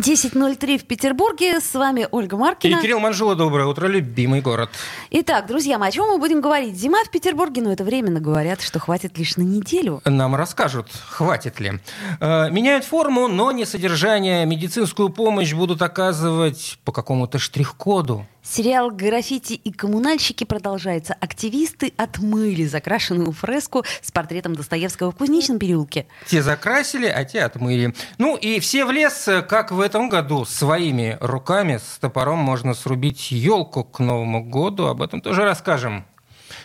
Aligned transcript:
10.03 0.00 0.78
в 0.78 0.84
Петербурге. 0.84 1.60
С 1.60 1.74
вами 1.74 2.06
Ольга 2.10 2.36
Маркина. 2.36 2.78
И 2.78 2.82
Кирилл 2.82 3.00
Манжула. 3.00 3.34
Доброе 3.34 3.66
утро, 3.66 3.86
любимый 3.86 4.40
город. 4.40 4.70
Итак, 5.10 5.46
друзья 5.46 5.78
мои, 5.78 5.88
о 5.88 5.92
чем 5.92 6.06
мы 6.06 6.18
будем 6.18 6.40
говорить? 6.40 6.76
Зима 6.76 7.02
в 7.04 7.10
Петербурге, 7.10 7.62
но 7.62 7.72
это 7.72 7.84
временно 7.84 8.20
говорят, 8.20 8.60
что 8.60 8.78
хватит 8.78 9.18
лишь 9.18 9.36
на 9.36 9.42
неделю. 9.42 10.00
Нам 10.04 10.34
расскажут, 10.36 10.88
хватит 11.08 11.60
ли. 11.60 11.80
Э, 12.20 12.50
меняют 12.50 12.84
форму, 12.84 13.28
но 13.28 13.50
не 13.52 13.64
содержание. 13.64 14.46
Медицинскую 14.46 15.08
помощь 15.08 15.52
будут 15.52 15.82
оказывать 15.82 16.78
по 16.84 16.92
какому-то 16.92 17.38
штрих-коду. 17.38 18.26
Сериал 18.50 18.90
«Граффити 18.90 19.52
и 19.52 19.70
коммунальщики» 19.70 20.44
продолжается. 20.44 21.14
Активисты 21.20 21.92
отмыли 21.98 22.64
закрашенную 22.64 23.32
фреску 23.32 23.84
с 24.00 24.10
портретом 24.10 24.54
Достоевского 24.54 25.12
в 25.12 25.16
Кузнечном 25.16 25.58
переулке. 25.58 26.06
Те 26.26 26.42
закрасили, 26.42 27.06
а 27.06 27.26
те 27.26 27.42
отмыли. 27.42 27.94
Ну 28.16 28.36
и 28.36 28.58
все 28.60 28.86
в 28.86 28.90
лес, 28.90 29.28
как 29.48 29.70
в 29.70 29.80
этом 29.80 30.08
году, 30.08 30.46
своими 30.46 31.18
руками 31.20 31.76
с 31.76 31.98
топором 31.98 32.38
можно 32.38 32.72
срубить 32.72 33.30
елку 33.30 33.84
к 33.84 33.98
Новому 33.98 34.42
году. 34.42 34.86
Об 34.86 35.02
этом 35.02 35.20
тоже 35.20 35.44
расскажем. 35.44 36.06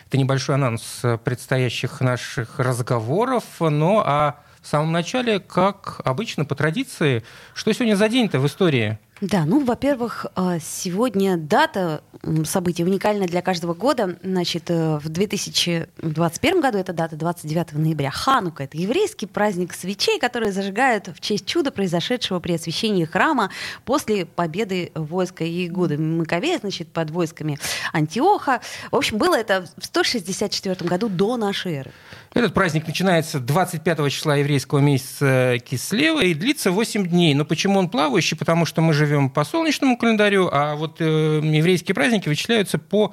Это 0.06 0.16
небольшой 0.16 0.54
анонс 0.54 1.02
предстоящих 1.22 2.00
наших 2.00 2.58
разговоров. 2.58 3.44
Ну 3.60 4.00
а 4.02 4.40
в 4.62 4.66
самом 4.66 4.90
начале, 4.92 5.38
как 5.38 6.00
обычно, 6.02 6.46
по 6.46 6.54
традиции, 6.54 7.22
что 7.52 7.74
сегодня 7.74 7.94
за 7.94 8.08
день-то 8.08 8.40
в 8.40 8.46
истории? 8.46 8.98
Да, 9.20 9.44
ну, 9.44 9.64
во-первых, 9.64 10.26
а, 10.34 10.58
сегодня 10.58 11.36
дата 11.36 12.02
события 12.44 12.84
уникальна 12.84 13.26
для 13.26 13.42
каждого 13.42 13.74
года. 13.74 14.18
Значит, 14.22 14.70
э, 14.70 14.98
в 14.98 15.08
2021 15.08 16.60
году 16.60 16.78
эта 16.78 16.92
дата 16.92 17.16
29 17.16 17.78
ноября. 17.78 18.10
Ханука— 18.10 18.62
это 18.64 18.76
еврейский 18.76 19.26
праздник 19.26 19.72
свечей, 19.72 20.18
которые 20.18 20.52
зажигают 20.52 21.08
в 21.08 21.20
честь 21.20 21.46
чуда, 21.46 21.70
произошедшего 21.70 22.40
при 22.40 22.54
освящении 22.54 23.04
храма 23.04 23.50
после 23.84 24.26
победы 24.26 24.90
войска 24.94 25.44
Иегуды 25.44 25.98
Маковея, 25.98 26.58
значит, 26.58 26.88
под 26.88 27.10
войсками 27.10 27.58
Антиоха. 27.92 28.60
В 28.90 28.96
общем, 28.96 29.18
было 29.18 29.36
это 29.36 29.66
в 29.76 29.84
164 29.84 30.88
году 30.88 31.08
до 31.08 31.36
нашей 31.36 31.74
эры. 31.74 31.92
Этот 32.32 32.52
праздник 32.52 32.86
начинается 32.86 33.38
25 33.38 34.10
числа 34.10 34.36
еврейского 34.36 34.80
месяца 34.80 35.58
Кислева 35.64 36.20
и 36.24 36.34
длится 36.34 36.72
8 36.72 37.06
дней. 37.06 37.32
Но 37.34 37.44
почему 37.44 37.78
он 37.78 37.88
плавающий? 37.88 38.36
Потому 38.36 38.66
что 38.66 38.80
мы 38.80 38.92
живем 39.06 39.30
по 39.30 39.44
солнечному 39.44 39.96
календарю, 39.96 40.48
а 40.52 40.74
вот 40.74 41.00
э, 41.00 41.40
еврейские 41.42 41.94
праздники 41.94 42.28
вычисляются 42.28 42.78
по 42.78 43.12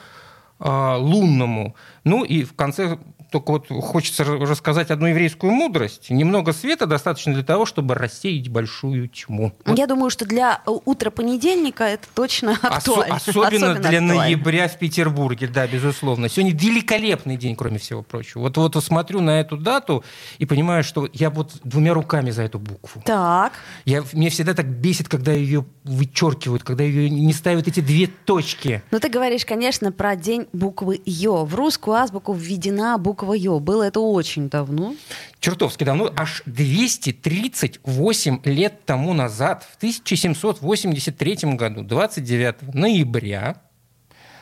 э, 0.59 0.95
лунному. 0.97 1.75
Ну 2.03 2.23
и 2.23 2.43
в 2.43 2.55
конце 2.55 2.97
только 3.31 3.51
вот 3.51 3.67
хочется 3.69 4.23
рассказать 4.25 4.91
одну 4.91 5.07
еврейскую 5.07 5.51
мудрость. 5.53 6.09
Немного 6.09 6.51
света 6.51 6.85
достаточно 6.85 7.33
для 7.33 7.43
того, 7.43 7.65
чтобы 7.65 7.95
рассеять 7.95 8.49
большую 8.49 9.07
тьму. 9.07 9.53
Вот. 9.65 9.77
Я 9.77 9.87
думаю, 9.87 10.09
что 10.09 10.25
для 10.25 10.61
э, 10.65 10.71
утра 10.85 11.09
понедельника 11.09 11.85
это 11.85 12.07
точно 12.13 12.57
актуально. 12.61 13.15
Осо- 13.15 13.29
особенно, 13.29 13.47
особенно 13.47 13.73
для 13.75 13.99
актуально. 13.99 14.13
ноября 14.15 14.67
в 14.67 14.77
Петербурге, 14.77 15.47
да, 15.47 15.65
безусловно. 15.65 16.27
Сегодня 16.27 16.53
великолепный 16.53 17.37
день, 17.37 17.55
кроме 17.55 17.77
всего 17.79 18.03
прочего. 18.03 18.41
Вот, 18.41 18.57
вот 18.57 18.83
смотрю 18.83 19.21
на 19.21 19.39
эту 19.39 19.55
дату 19.55 20.03
и 20.37 20.45
понимаю, 20.45 20.83
что 20.83 21.07
я 21.13 21.29
вот 21.29 21.53
двумя 21.63 21.93
руками 21.93 22.31
за 22.31 22.43
эту 22.43 22.59
букву. 22.59 23.01
Так. 23.05 23.53
Я, 23.85 24.03
мне 24.11 24.29
всегда 24.29 24.53
так 24.53 24.67
бесит, 24.67 25.07
когда 25.07 25.31
ее 25.31 25.65
вычеркивают, 25.85 26.63
когда 26.63 26.83
ее 26.83 27.09
не 27.09 27.33
ставят 27.33 27.67
эти 27.67 27.79
две 27.79 28.07
точки. 28.07 28.83
Ну, 28.91 28.99
ты 28.99 29.09
говоришь, 29.09 29.45
конечно, 29.45 29.91
про 29.91 30.15
день 30.15 30.47
буквы 30.51 31.01
Ё. 31.05 31.45
В 31.45 31.55
русскую 31.55 31.95
азбуку 31.95 32.33
введена 32.33 32.97
буква 32.97 33.20
буква 33.21 33.33
Ё. 33.33 33.59
Было 33.59 33.83
это 33.83 33.99
очень 33.99 34.49
давно. 34.49 34.95
Чертовски 35.39 35.83
давно, 35.83 36.11
аж 36.15 36.41
238 36.45 38.41
лет 38.45 38.85
тому 38.85 39.13
назад, 39.13 39.67
в 39.71 39.77
1783 39.77 41.37
году, 41.55 41.83
29 41.83 42.73
ноября, 42.73 43.61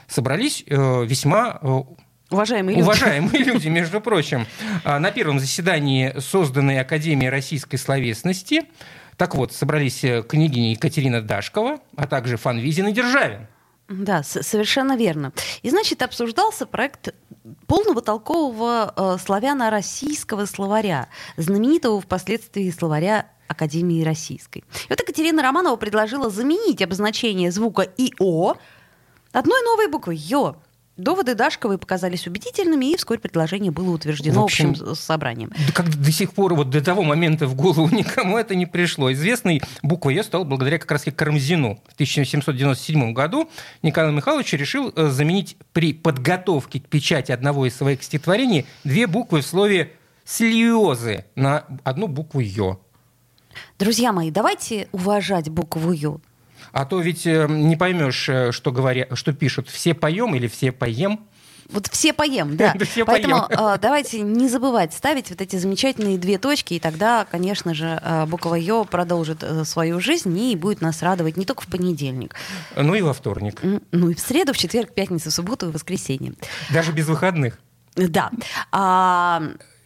собрались 0.08 0.64
э, 0.66 1.06
весьма 1.06 1.60
э, 1.62 1.82
Уважаемые 2.32 2.76
люди. 2.78 2.84
Уважаемые 2.84 3.44
люди, 3.44 3.70
между 3.70 4.00
прочим, 4.02 4.46
а, 4.84 5.00
на 5.00 5.12
первом 5.12 5.40
заседании 5.40 6.14
созданной 6.20 6.80
Академии 6.80 7.26
российской 7.26 7.78
словесности. 7.78 8.66
Так 9.18 9.34
вот, 9.36 9.52
собрались 9.52 10.04
э, 10.04 10.22
княгиня 10.22 10.72
Екатерина 10.72 11.22
Дашкова, 11.22 11.80
а 11.98 12.08
также 12.08 12.38
Фанвизин 12.38 12.88
и 12.88 12.92
Державин. 12.94 13.48
Да, 13.90 14.22
совершенно 14.22 14.96
верно. 14.96 15.34
И, 15.64 15.70
значит, 15.72 16.04
обсуждался 16.04 16.68
проект 16.68 17.10
полного 17.68 18.02
толкового 18.02 18.94
э, 18.96 19.18
славяно-российского 19.24 20.46
словаря, 20.46 21.10
знаменитого 21.38 22.02
впоследствии 22.02 22.70
словаря 22.72 23.28
Академии 23.48 24.04
Российской. 24.04 24.60
И 24.60 24.90
вот 24.90 25.00
Екатерина 25.00 25.42
Романова 25.42 25.76
предложила 25.76 26.30
заменить 26.30 26.82
обозначение 26.82 27.52
звука 27.52 27.82
ИО 27.98 28.58
одной 29.32 29.62
новой 29.64 29.88
буквой 29.88 30.18
ЙО. 30.18 30.56
Доводы 31.00 31.34
Дашковой 31.34 31.78
показались 31.78 32.28
убедительными, 32.28 32.92
и 32.92 32.98
вскоре 32.98 33.22
предложение 33.22 33.72
было 33.72 33.92
утверждено 33.92 34.42
в 34.42 34.44
общем, 34.44 34.72
общим 34.72 34.96
собранием. 34.96 35.50
Да 35.68 35.74
как 35.74 35.96
до 35.96 36.12
сих 36.12 36.34
пор, 36.34 36.54
вот 36.56 36.70
до 36.70 36.82
того 36.82 37.04
момента 37.04 37.48
в 37.48 37.56
голову 37.56 37.88
никому 37.96 38.38
это 38.38 38.54
не 38.54 38.66
пришло. 38.66 39.12
Известной 39.14 39.62
буквой 39.82 40.16
«Е» 40.16 40.24
стал 40.24 40.44
благодаря 40.44 40.78
как 40.78 40.92
раз 40.92 41.06
Карамзину. 41.16 41.80
В 41.88 41.94
1797 41.94 43.14
году 43.14 43.50
Николай 43.82 44.12
Михайлович 44.12 44.52
решил 44.54 44.92
э, 44.94 45.08
заменить 45.08 45.56
при 45.72 45.94
подготовке 45.94 46.82
к 46.82 46.88
печати 46.88 47.32
одного 47.32 47.66
из 47.66 47.76
своих 47.76 48.04
стихотворений 48.04 48.66
две 48.84 49.08
буквы 49.08 49.40
в 49.40 49.46
слове 49.46 49.94
«слезы» 50.26 51.24
на 51.36 51.64
одну 51.86 52.08
букву 52.08 52.42
«Ё». 52.42 52.80
Друзья 53.80 54.12
мои, 54.12 54.32
давайте 54.32 54.90
уважать 54.92 55.50
букву 55.50 55.94
«Ё». 55.94 56.20
А 56.72 56.86
то 56.86 57.00
ведь 57.00 57.26
э, 57.26 57.48
не 57.50 57.76
поймешь, 57.76 58.30
э, 58.30 58.52
что, 58.52 58.72
говорят, 58.72 59.10
что 59.14 59.34
пишут. 59.34 59.70
Все 59.70 59.94
поем 59.94 60.36
или 60.36 60.48
все 60.48 60.72
поем. 60.72 61.28
Вот 61.70 61.88
все 61.88 62.14
поем, 62.14 62.58
да. 62.58 62.74
да 62.76 62.86
все 62.90 63.06
Поэтому 63.06 63.48
поем. 63.48 63.60
Э, 63.60 63.78
давайте 63.80 64.22
не 64.22 64.50
забывать 64.50 64.94
ставить 64.94 65.30
вот 65.30 65.42
эти 65.42 65.56
замечательные 65.56 66.18
две 66.18 66.38
точки, 66.38 66.74
и 66.74 66.80
тогда, 66.80 67.26
конечно 67.30 67.74
же, 67.74 68.00
э, 68.04 68.26
буква 68.26 68.56
Ё 68.56 68.86
продолжит 68.86 69.44
э, 69.44 69.64
свою 69.66 70.00
жизнь 70.00 70.38
и 70.38 70.56
будет 70.56 70.82
нас 70.82 71.04
радовать 71.04 71.38
не 71.38 71.46
только 71.46 71.62
в 71.64 71.68
понедельник. 71.68 72.36
Ну 72.76 72.96
и 72.96 73.02
во 73.02 73.14
вторник. 73.14 73.62
Ну 73.92 74.10
и 74.10 74.16
в 74.16 74.20
среду, 74.20 74.54
в 74.54 74.58
четверг, 74.58 74.94
пятницу, 74.94 75.30
в 75.30 75.34
субботу 75.34 75.68
и 75.68 75.70
в 75.70 75.74
воскресенье. 75.74 76.34
Даже 76.72 76.92
без 76.92 77.08
выходных. 77.08 77.60
Да. 77.96 78.32
А, 78.72 79.44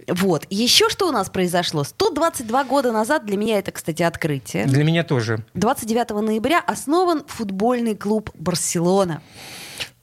вот. 0.07 0.45
Еще 0.49 0.89
что 0.89 1.07
у 1.07 1.11
нас 1.11 1.29
произошло? 1.29 1.83
122 1.83 2.63
года 2.65 2.91
назад, 2.91 3.25
для 3.25 3.37
меня 3.37 3.59
это, 3.59 3.71
кстати, 3.71 4.03
открытие. 4.03 4.65
Для 4.65 4.83
меня 4.83 5.03
тоже. 5.03 5.43
29 5.53 6.09
ноября 6.21 6.59
основан 6.59 7.23
футбольный 7.27 7.95
клуб 7.95 8.29
«Барселона». 8.33 9.21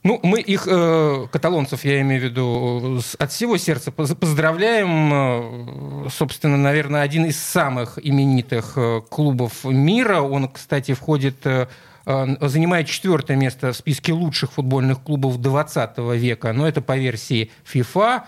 Ну, 0.02 0.18
мы 0.22 0.40
их, 0.40 0.66
э, 0.66 1.26
каталонцев, 1.30 1.84
я 1.84 2.00
имею 2.00 2.22
в 2.22 2.24
виду, 2.24 3.00
от 3.18 3.32
всего 3.32 3.58
сердца 3.58 3.92
поздравляем. 3.92 6.06
Э, 6.06 6.08
собственно, 6.08 6.56
наверное, 6.56 7.02
один 7.02 7.26
из 7.26 7.38
самых 7.38 7.98
именитых 8.02 8.72
э, 8.76 9.02
клубов 9.10 9.64
мира. 9.64 10.22
Он, 10.22 10.48
кстати, 10.48 10.94
входит 10.94 11.44
э, 11.44 11.66
занимает 12.06 12.86
четвертое 12.86 13.36
место 13.36 13.72
в 13.72 13.76
списке 13.76 14.12
лучших 14.12 14.52
футбольных 14.52 15.02
клубов 15.02 15.38
20 15.38 15.98
века, 15.98 16.52
но 16.52 16.66
это 16.66 16.80
по 16.80 16.96
версии 16.96 17.50
FIFA. 17.72 18.22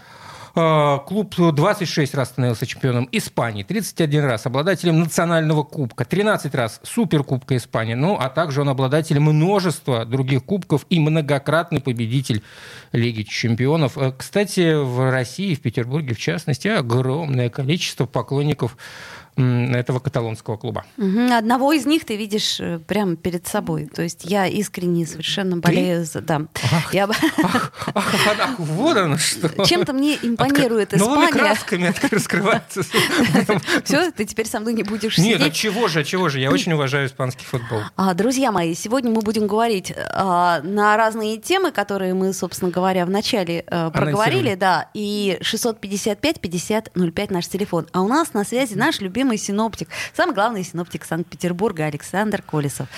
А, 0.55 0.99
клуб 0.99 1.35
26 1.37 2.15
раз 2.15 2.29
становился 2.29 2.67
чемпионом 2.67 3.09
Испании, 3.11 3.63
31 3.63 4.25
раз 4.25 4.45
обладателем 4.45 5.01
национального 5.01 5.63
кубка, 5.63 6.05
13 6.05 6.55
раз 6.55 6.81
суперкубка 6.83 7.57
Испании, 7.57 7.95
ну, 7.95 8.19
а 8.21 8.29
также 8.29 8.61
он 8.61 8.69
обладатель 8.69 9.19
множества 9.19 10.05
других 10.05 10.45
кубков 10.45 10.85
и 10.91 11.01
многократный 11.01 11.81
победитель 11.81 12.43
Лиги 12.93 13.23
чемпионов. 13.23 13.97
Э, 13.97 14.13
кстати, 14.13 14.75
в 14.75 15.11
России, 15.11 15.55
в 15.55 15.63
Петербурге 15.63 16.15
в 16.15 16.19
частности, 16.19 16.69
огромное 16.69 17.49
количество 17.49 18.05
поклонников 18.05 18.77
этого 19.37 19.99
каталонского 19.99 20.57
клуба. 20.57 20.85
Угу. 20.99 21.33
Одного 21.33 21.73
из 21.73 21.87
них 21.87 22.05
ты 22.05 22.17
видишь 22.17 22.61
э, 22.61 22.79
прямо 22.79 23.17
перед 23.17 23.47
собой. 23.47 23.87
То 23.87 24.03
есть 24.03 24.25
я 24.25 24.47
искренне 24.47 25.07
совершенно 25.07 25.57
болею 25.57 26.05
за... 26.05 26.21
Да. 26.21 26.43
Ах, 26.71 26.93
я... 26.93 27.05
ах, 27.05 27.73
ах, 27.95 28.15
ах, 28.27 28.59
вот 28.59 28.97
оно 28.97 29.17
что. 29.17 29.49
Чем-то 29.65 29.95
мне 29.95 30.19
импонирует 30.23 30.93
Откр... 30.93 30.97
Испания. 30.97 31.15
Новыми 31.15 31.31
красками 31.31 31.95
раскрывается. 32.11 32.83
Все, 33.85 34.11
ты 34.11 34.27
теперь 34.27 34.47
со 34.47 34.61
мной 34.61 34.75
не 34.75 34.83
будешь 34.83 35.17
сидеть. 35.17 35.39
Нет, 35.39 35.49
а 35.49 35.51
чего 35.51 35.89
же, 35.89 36.01
а 36.01 36.05
чего 36.05 36.29
же? 36.29 36.39
Я 36.39 36.51
очень 36.53 36.73
уважаю 36.73 37.07
испанский 37.07 37.45
футбол. 37.45 37.81
А, 37.97 38.13
друзья 38.13 38.53
мои, 38.53 38.75
сегодня 38.75 39.11
мы 39.11 39.23
будем 39.23 39.47
говорить 39.47 39.95
а, 39.97 40.61
на 40.63 40.97
разные 40.99 41.39
темы, 41.39 41.73
которые 41.73 42.13
мы, 42.13 42.35
собственно 42.35 42.71
говоря, 42.71 43.07
в 43.07 43.11
начале 43.11 43.65
а, 43.67 43.91
проговорили. 43.91 44.55
Да, 44.55 44.91
и 44.93 45.39
655-5005 45.41 47.33
наш 47.33 47.49
телефон. 47.49 47.87
А 47.93 48.03
у 48.03 48.09
нас 48.09 48.35
на 48.35 48.45
связи 48.45 48.75
наш 48.75 49.01
любимый 49.01 49.22
любимый 49.23 49.39
синоптик, 49.39 49.89
самый 50.13 50.35
главный 50.35 50.65
синоптик 50.65 51.05
Санкт-Петербурга 51.05 51.85
Александр 51.85 52.43
Колесов. 52.43 52.89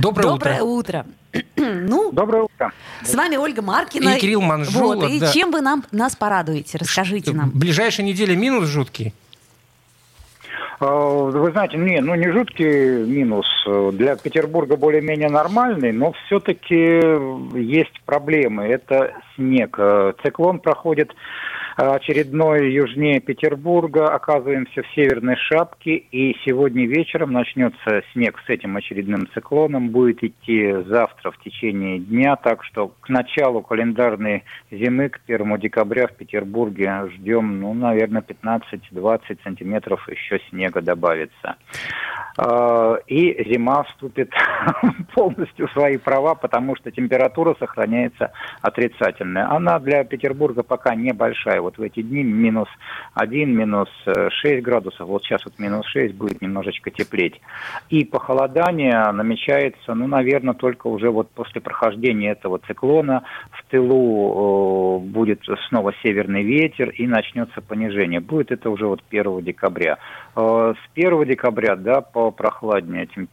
Доброе, 0.00 0.28
Доброе 0.28 0.62
утро. 0.62 1.04
утро. 1.32 1.42
ну, 1.56 2.12
Доброе 2.12 2.44
утро. 2.44 2.72
С 3.02 3.12
вами 3.14 3.36
Ольга 3.36 3.60
Маркина. 3.60 4.10
И 4.10 4.20
Кирилл 4.20 4.40
Манжулов. 4.40 5.02
Вот, 5.02 5.10
и 5.10 5.18
да. 5.18 5.32
чем 5.32 5.50
вы 5.50 5.62
нам, 5.62 5.84
нас 5.90 6.14
порадуете? 6.14 6.78
Расскажите 6.78 7.32
нам. 7.32 7.50
Ближайшая 7.50 8.06
неделя 8.06 8.36
минус 8.36 8.68
жуткий? 8.68 9.12
Э, 10.80 10.86
Вы 10.86 11.50
знаете, 11.50 11.76
не, 11.76 12.00
ну 12.00 12.14
не 12.14 12.30
жуткий 12.30 13.04
минус. 13.04 13.46
Для 13.94 14.14
Петербурга 14.14 14.76
более-менее 14.76 15.28
нормальный, 15.28 15.90
но 15.90 16.12
все-таки 16.26 17.02
есть 17.58 18.00
проблемы. 18.04 18.64
Это 18.64 19.12
снег. 19.34 19.74
Э, 19.78 20.12
Циклон 20.22 20.60
проходит 20.60 21.10
очередной 21.76 22.72
южнее 22.72 23.20
Петербурга, 23.20 24.08
оказываемся 24.08 24.82
в 24.82 24.86
северной 24.94 25.36
шапке, 25.36 25.96
и 25.96 26.36
сегодня 26.44 26.86
вечером 26.86 27.32
начнется 27.32 28.02
снег 28.12 28.38
с 28.46 28.48
этим 28.48 28.76
очередным 28.76 29.28
циклоном, 29.34 29.88
будет 29.88 30.22
идти 30.22 30.72
завтра 30.86 31.30
в 31.30 31.38
течение 31.38 31.98
дня, 31.98 32.36
так 32.36 32.64
что 32.64 32.92
к 33.00 33.08
началу 33.08 33.62
календарной 33.62 34.44
зимы, 34.70 35.08
к 35.08 35.20
1 35.26 35.58
декабря 35.58 36.06
в 36.06 36.12
Петербурге 36.12 37.08
ждем, 37.14 37.60
ну, 37.60 37.74
наверное, 37.74 38.22
15-20 38.22 39.38
сантиметров 39.42 40.08
еще 40.08 40.40
снега 40.50 40.80
добавится. 40.80 41.56
Э, 42.38 42.96
И 43.06 43.52
зима 43.52 43.84
вступит 43.84 44.30
полностью 45.14 45.68
в 45.68 45.72
свои 45.72 45.96
права, 45.96 46.34
потому 46.34 46.76
что 46.76 46.90
температура 46.90 47.56
сохраняется 47.58 48.32
отрицательная. 48.60 49.50
Она 49.50 49.78
для 49.78 50.04
Петербурга 50.04 50.62
пока 50.62 50.94
небольшая. 50.94 51.63
Вот 51.64 51.78
в 51.78 51.82
эти 51.82 52.02
дни 52.02 52.22
минус 52.22 52.68
1, 53.14 53.50
минус 53.56 53.88
6 54.06 54.62
градусов. 54.62 55.08
Вот 55.08 55.24
сейчас 55.24 55.44
вот 55.44 55.58
минус 55.58 55.86
6 55.86 56.14
будет 56.14 56.40
немножечко 56.42 56.90
теплеть. 56.90 57.40
И 57.88 58.04
похолодание 58.04 59.10
намечается, 59.12 59.94
ну, 59.94 60.06
наверное, 60.06 60.54
только 60.54 60.86
уже 60.88 61.10
вот 61.10 61.30
после 61.30 61.60
прохождения 61.60 62.30
этого 62.32 62.58
циклона 62.58 63.22
в 63.50 63.64
тылу 63.70 65.00
э, 65.00 65.06
будет 65.08 65.40
снова 65.68 65.92
северный 66.02 66.42
ветер 66.42 66.90
и 66.90 67.06
начнется 67.06 67.60
понижение. 67.60 68.20
Будет 68.20 68.52
это 68.52 68.68
уже 68.70 68.86
вот 68.86 69.02
1 69.10 69.40
декабря. 69.42 69.98
Э, 70.36 70.74
С 70.76 70.90
1 70.94 71.24
декабря, 71.24 71.76
да, 71.76 72.00
по 72.02 72.30
прохладнее 72.30 73.06
тем- 73.06 73.28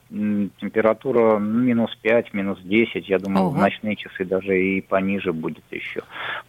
температура 0.62 1.38
минус 1.38 1.94
5, 2.02 2.34
минус 2.34 2.60
10, 2.64 3.10
я 3.10 3.20
думаю, 3.20 3.48
Ого. 3.48 3.56
в 3.56 3.60
ночные 3.60 3.96
часы 3.96 4.24
даже 4.26 4.58
и 4.58 4.82
пониже 4.82 5.34
будет 5.34 5.64
еще. 5.72 6.02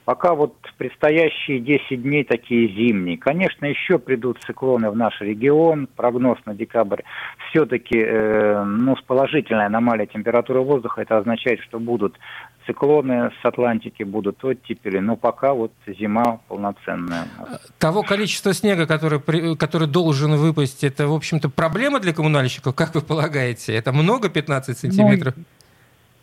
Пока 0.05 0.35
вот 0.35 0.55
предстоящие 0.79 1.59
10 1.73 2.03
дней 2.03 2.25
такие 2.25 2.69
зимние. 2.69 3.17
Конечно, 3.17 3.65
еще 3.67 3.99
придут 3.99 4.39
циклоны 4.45 4.91
в 4.91 4.97
наш 4.97 5.19
регион. 5.21 5.89
Прогноз 5.97 6.39
на 6.45 6.55
декабрь 6.55 7.03
все-таки, 7.49 7.99
э, 7.99 8.65
ну, 8.65 8.97
с 8.97 9.03
положительной 9.03 9.67
аномалией 9.67 10.09
температуры 10.09 10.61
воздуха, 10.61 11.01
это 11.01 11.19
означает, 11.19 11.61
что 11.61 11.79
будут 11.79 12.19
циклоны 12.67 13.31
с 13.41 13.45
Атлантики, 13.45 14.03
будут 14.03 14.45
оттепели. 14.45 14.99
Но 14.99 15.17
пока 15.17 15.55
вот 15.55 15.73
зима 15.87 16.41
полноценная. 16.49 17.25
нас. 17.39 17.73
Того 17.79 18.03
количества 18.03 18.53
снега, 18.53 18.87
который, 18.87 19.21
который 19.57 19.89
должен 19.89 20.37
выпасть, 20.37 20.85
это, 20.85 21.07
в 21.07 21.15
общем-то, 21.15 21.49
проблема 21.49 22.01
для 22.01 22.13
коммунальщиков, 22.13 22.75
как 22.75 22.95
вы 22.95 23.01
полагаете? 23.01 23.75
Это 23.75 23.93
много 23.93 24.29
15 24.29 24.77
сантиметров? 24.77 25.35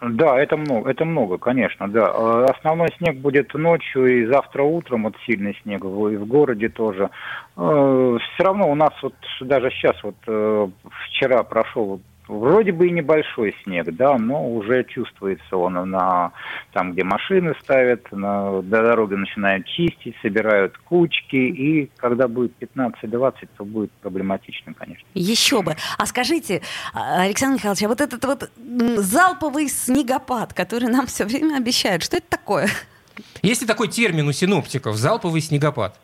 Да, 0.01 0.39
это 0.39 0.55
много, 0.55 0.89
это 0.89 1.03
много, 1.03 1.37
конечно, 1.37 1.89
да. 1.89 2.11
Э, 2.13 2.45
Основной 2.49 2.89
снег 2.97 3.17
будет 3.17 3.53
ночью 3.53 4.05
и 4.05 4.25
завтра 4.25 4.63
утром, 4.63 5.03
вот 5.03 5.15
сильный 5.25 5.57
снег, 5.63 5.83
и 5.83 6.15
в 6.15 6.25
городе 6.25 6.69
тоже. 6.69 7.09
Все 7.55 8.43
равно 8.43 8.71
у 8.71 8.75
нас 8.75 8.93
вот 9.01 9.13
даже 9.41 9.69
сейчас 9.71 10.01
вот 10.01 10.15
э, 10.25 10.67
вчера 11.05 11.43
прошел 11.43 11.99
вроде 12.29 12.71
бы 12.71 12.87
и 12.87 12.91
небольшой 12.91 13.55
снег, 13.63 13.87
да, 13.95 14.17
но 14.17 14.49
уже 14.49 14.83
чувствуется 14.85 15.57
он 15.57 15.73
на 15.89 16.31
там, 16.71 16.93
где 16.93 17.03
машины 17.03 17.55
ставят, 17.61 18.11
на 18.11 18.61
до 18.61 18.83
дороги 18.83 19.15
начинают 19.15 19.65
чистить, 19.65 20.15
собирают 20.21 20.77
кучки, 20.77 21.35
и 21.35 21.91
когда 21.97 22.27
будет 22.27 22.53
15-20, 22.61 23.49
то 23.57 23.65
будет 23.65 23.91
проблематично, 23.93 24.73
конечно. 24.73 25.05
Еще 25.15 25.61
бы. 25.61 25.75
А 25.97 26.05
скажите, 26.05 26.61
а, 26.93 27.23
Александр 27.23 27.55
Михайлович, 27.55 27.83
а 27.83 27.87
вот 27.87 28.01
этот 28.01 28.23
вот 28.23 28.49
залповый 29.03 29.67
снегопад, 29.67 30.53
который 30.53 30.87
нам 30.87 31.07
все 31.07 31.25
время 31.25 31.57
обещают, 31.57 32.03
что 32.03 32.17
это 32.17 32.27
такое? 32.29 32.69
Есть 33.41 33.61
ли 33.61 33.67
такой 33.67 33.87
термин 33.87 34.27
у 34.27 34.31
синоптиков– 34.31 34.95
залповый 34.97 35.41
снегопад? 35.41 35.99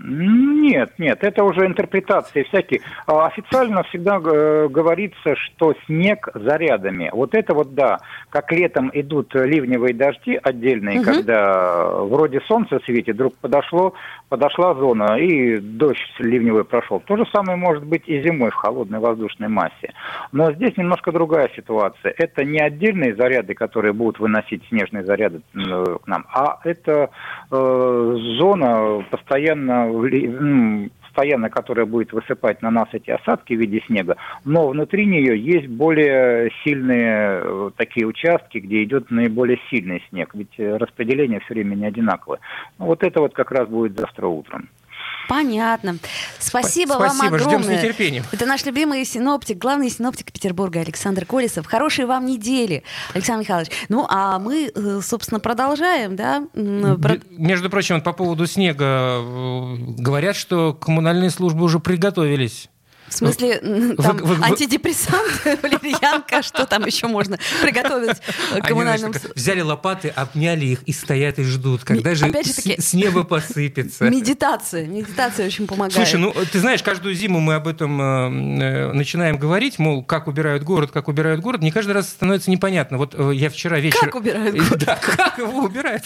Нет, 0.00 0.92
нет, 0.98 1.22
это 1.24 1.44
уже 1.44 1.66
интерпретации 1.66 2.44
всякие. 2.44 2.80
А, 3.06 3.26
Официально 3.26 3.82
всегда 3.84 4.20
э, 4.24 4.68
говорится, 4.68 5.34
что 5.36 5.74
снег 5.86 6.28
зарядами. 6.34 7.10
Вот 7.12 7.34
это 7.34 7.54
вот 7.54 7.74
да, 7.74 7.98
как 8.30 8.52
летом 8.52 8.90
идут 8.94 9.34
ливневые 9.34 9.94
дожди 9.94 10.38
отдельные, 10.42 11.00
Мгм. 11.00 11.04
когда 11.04 11.90
вроде 11.90 12.40
солнце 12.42 12.78
светит, 12.84 13.14
вдруг 13.16 13.34
подошло, 13.38 13.94
подошла 14.28 14.74
зона 14.74 15.18
и 15.18 15.58
дождь 15.58 15.98
ливневый 16.18 16.64
прошел. 16.64 17.00
То 17.00 17.16
же 17.16 17.24
самое 17.32 17.56
может 17.56 17.84
быть 17.84 18.02
и 18.06 18.22
зимой 18.22 18.50
в 18.50 18.54
холодной 18.54 18.98
воздушной 19.00 19.48
массе. 19.48 19.92
Но 20.32 20.52
здесь 20.52 20.76
немножко 20.76 21.12
другая 21.12 21.50
ситуация. 21.56 22.14
Это 22.16 22.44
не 22.44 22.58
отдельные 22.58 23.14
заряды, 23.14 23.54
которые 23.54 23.92
будут 23.92 24.18
выносить 24.20 24.62
снежные 24.68 25.04
заряды 25.04 25.40
э, 25.54 25.96
к 26.02 26.06
нам, 26.06 26.24
а 26.32 26.58
это 26.64 27.10
э, 27.50 28.16
зона 28.38 29.04
постоянно, 29.10 29.87
м, 29.88 30.90
постоянно, 31.02 31.50
которая 31.50 31.86
будет 31.86 32.12
высыпать 32.12 32.62
на 32.62 32.70
нас 32.70 32.88
эти 32.92 33.10
осадки 33.10 33.54
в 33.54 33.60
виде 33.60 33.82
снега, 33.86 34.16
но 34.44 34.68
внутри 34.68 35.06
нее 35.06 35.38
есть 35.38 35.66
более 35.68 36.50
сильные 36.64 37.40
э, 37.42 37.70
такие 37.76 38.06
участки, 38.06 38.58
где 38.58 38.84
идет 38.84 39.10
наиболее 39.10 39.58
сильный 39.70 40.02
снег, 40.10 40.30
ведь 40.34 40.58
э, 40.58 40.76
распределение 40.76 41.40
все 41.40 41.54
время 41.54 41.74
не 41.74 41.86
одинаковое. 41.86 42.38
Ну, 42.78 42.86
вот 42.86 43.02
это 43.02 43.20
вот 43.20 43.34
как 43.34 43.50
раз 43.50 43.68
будет 43.68 43.98
завтра 43.98 44.26
утром. 44.26 44.68
Понятно. 45.28 45.98
Спасибо, 46.38 46.92
Спасибо, 46.94 47.00
вам 47.02 47.16
ждем 47.16 47.38
с 47.40 47.44
огромное. 47.44 47.78
нетерпением. 47.78 48.24
Это 48.32 48.46
наш 48.46 48.64
любимый 48.64 49.04
синоптик, 49.04 49.58
главный 49.58 49.90
синоптик 49.90 50.32
Петербурга 50.32 50.80
Александр 50.80 51.24
Колесов. 51.26 51.66
Хорошей 51.66 52.06
вам 52.06 52.24
недели, 52.26 52.82
Александр 53.14 53.42
Михайлович. 53.42 53.70
Ну, 53.88 54.06
а 54.08 54.38
мы, 54.38 54.70
э, 54.74 55.00
собственно, 55.02 55.38
продолжаем, 55.40 56.16
да? 56.16 56.44
Про- 56.52 57.18
Между 57.30 57.68
прочим, 57.70 58.00
по 58.00 58.12
поводу 58.12 58.46
снега 58.46 58.84
э, 59.20 59.74
говорят, 59.98 60.34
что 60.36 60.72
коммунальные 60.72 61.30
службы 61.30 61.64
уже 61.64 61.78
приготовились. 61.78 62.70
В 63.08 63.14
смысле, 63.14 63.58
м, 63.62 63.96
там 63.96 64.16
вы- 64.18 64.34
вы- 64.34 64.44
антидепрессанты, 64.44 65.56
валерьянка, 65.62 66.42
что 66.42 66.66
там 66.66 66.84
еще 66.86 67.06
можно 67.06 67.38
приготовить 67.62 68.16
Они, 68.52 68.60
коммунальным... 68.62 69.12
так 69.12 69.34
взяли 69.34 69.60
лопаты, 69.60 70.08
обняли 70.08 70.66
их 70.66 70.82
и 70.84 70.92
стоят 70.92 71.38
и 71.38 71.44
ждут, 71.44 71.84
когда 71.84 72.14
же 72.14 72.26
опять 72.26 72.46
же 72.46 72.52
с, 72.52 72.56
таки- 72.56 72.80
с 72.80 72.92
неба 72.94 73.24
посыпется. 73.24 74.04
Медитация. 74.10 74.86
Медитация 74.86 75.46
очень 75.46 75.66
помогает. 75.66 75.94
Слушай, 75.94 76.20
ну 76.20 76.34
ты 76.52 76.60
знаешь, 76.60 76.82
каждую 76.82 77.14
зиму 77.14 77.40
мы 77.40 77.54
об 77.54 77.66
этом 77.68 78.00
э, 78.00 78.62
э, 78.62 78.92
начинаем 78.92 79.38
говорить, 79.38 79.78
мол, 79.78 80.02
как 80.04 80.26
убирают 80.28 80.62
город, 80.62 80.90
как 80.92 81.08
убирают 81.08 81.40
город. 81.40 81.60
Мне 81.62 81.72
каждый 81.72 81.92
раз 81.92 82.08
становится 82.08 82.50
непонятно. 82.50 82.98
Вот 82.98 83.14
э, 83.16 83.32
я 83.34 83.50
вчера 83.50 83.78
вечером... 83.80 84.04
Как 84.06 84.14
убирают 84.16 84.54
город? 84.58 84.82
Да, 84.84 84.96
как 84.96 85.38
его 85.38 85.60
убирают? 85.64 86.02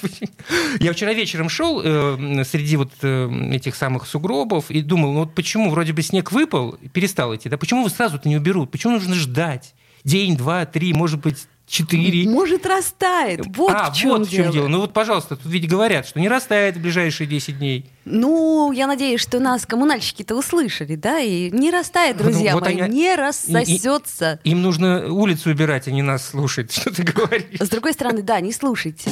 Я 0.81 0.93
вчера 0.93 1.13
вечером 1.13 1.49
шел 1.49 1.81
э, 1.85 2.45
среди 2.45 2.77
вот 2.77 2.93
этих 3.03 3.75
самых 3.75 4.07
сугробов 4.07 4.71
и 4.71 4.83
думал, 4.83 5.13
ну 5.13 5.21
вот 5.21 5.35
почему 5.35 5.71
вроде 5.71 5.93
бы 5.93 6.03
снег 6.03 6.33
выпал, 6.33 6.77
перестал 6.93 7.35
идти, 7.35 7.49
да 7.49 7.57
почему 7.57 7.83
вы 7.85 7.91
сразу-то 7.91 8.29
не 8.29 8.37
уберут? 8.37 8.71
Почему 8.71 8.95
нужно 8.95 9.15
ждать? 9.15 9.75
День, 10.05 10.37
два, 10.37 10.67
три, 10.67 10.93
может 10.93 11.21
быть, 11.21 11.39
четыре? 11.67 12.29
Может, 12.29 12.67
растает. 12.67 13.43
Вот 13.57 13.73
а, 13.73 13.91
в 13.91 13.97
чем 13.97 14.11
вот 14.19 14.27
в 14.27 14.31
чем 14.31 14.43
дело. 14.43 14.53
дело. 14.53 14.69
Ну 14.69 14.81
вот, 14.81 14.93
пожалуйста, 14.93 15.37
тут 15.37 15.47
ведь 15.51 15.69
говорят, 15.69 16.07
что 16.09 16.19
не 16.21 16.29
растает 16.29 16.77
в 16.77 16.81
ближайшие 16.81 17.27
10 17.29 17.59
дней. 17.59 17.87
Ну, 18.05 18.73
я 18.73 18.87
надеюсь, 18.89 19.21
что 19.21 19.39
нас 19.39 19.65
коммунальщики-то 19.65 20.35
услышали, 20.35 20.97
да, 20.97 21.21
и 21.21 21.51
не 21.51 21.71
растает, 21.71 22.17
Вот- 22.17 22.25
друзья 22.25 22.55
вот 22.55 22.65
мои, 22.65 22.81
они- 22.81 22.97
не 22.99 23.15
рассосется. 23.15 24.41
Им 24.43 24.61
нужно 24.63 25.07
улицу 25.13 25.51
убирать, 25.51 25.87
а 25.87 25.93
не 25.93 26.03
нас 26.03 26.29
слушать, 26.31 26.73
что 26.77 26.93
ты 26.93 27.05
говоришь. 27.05 27.61
С 27.61 27.69
другой 27.69 27.93
стороны, 27.93 28.23
да, 28.23 28.41
не 28.41 28.53
слушайте. 28.53 29.11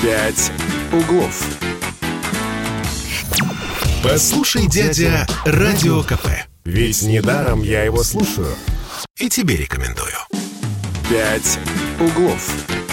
«Пять 0.00 0.50
углов». 0.92 1.44
Послушай, 4.02 4.66
дядя, 4.68 5.26
Радио 5.44 6.02
КП. 6.02 6.26
Ведь 6.64 7.02
недаром 7.02 7.62
я 7.62 7.82
его 7.82 8.02
слушаю. 8.04 8.54
И 9.18 9.28
тебе 9.28 9.56
рекомендую. 9.56 10.14
«Пять 11.08 11.58
углов». 11.98 12.91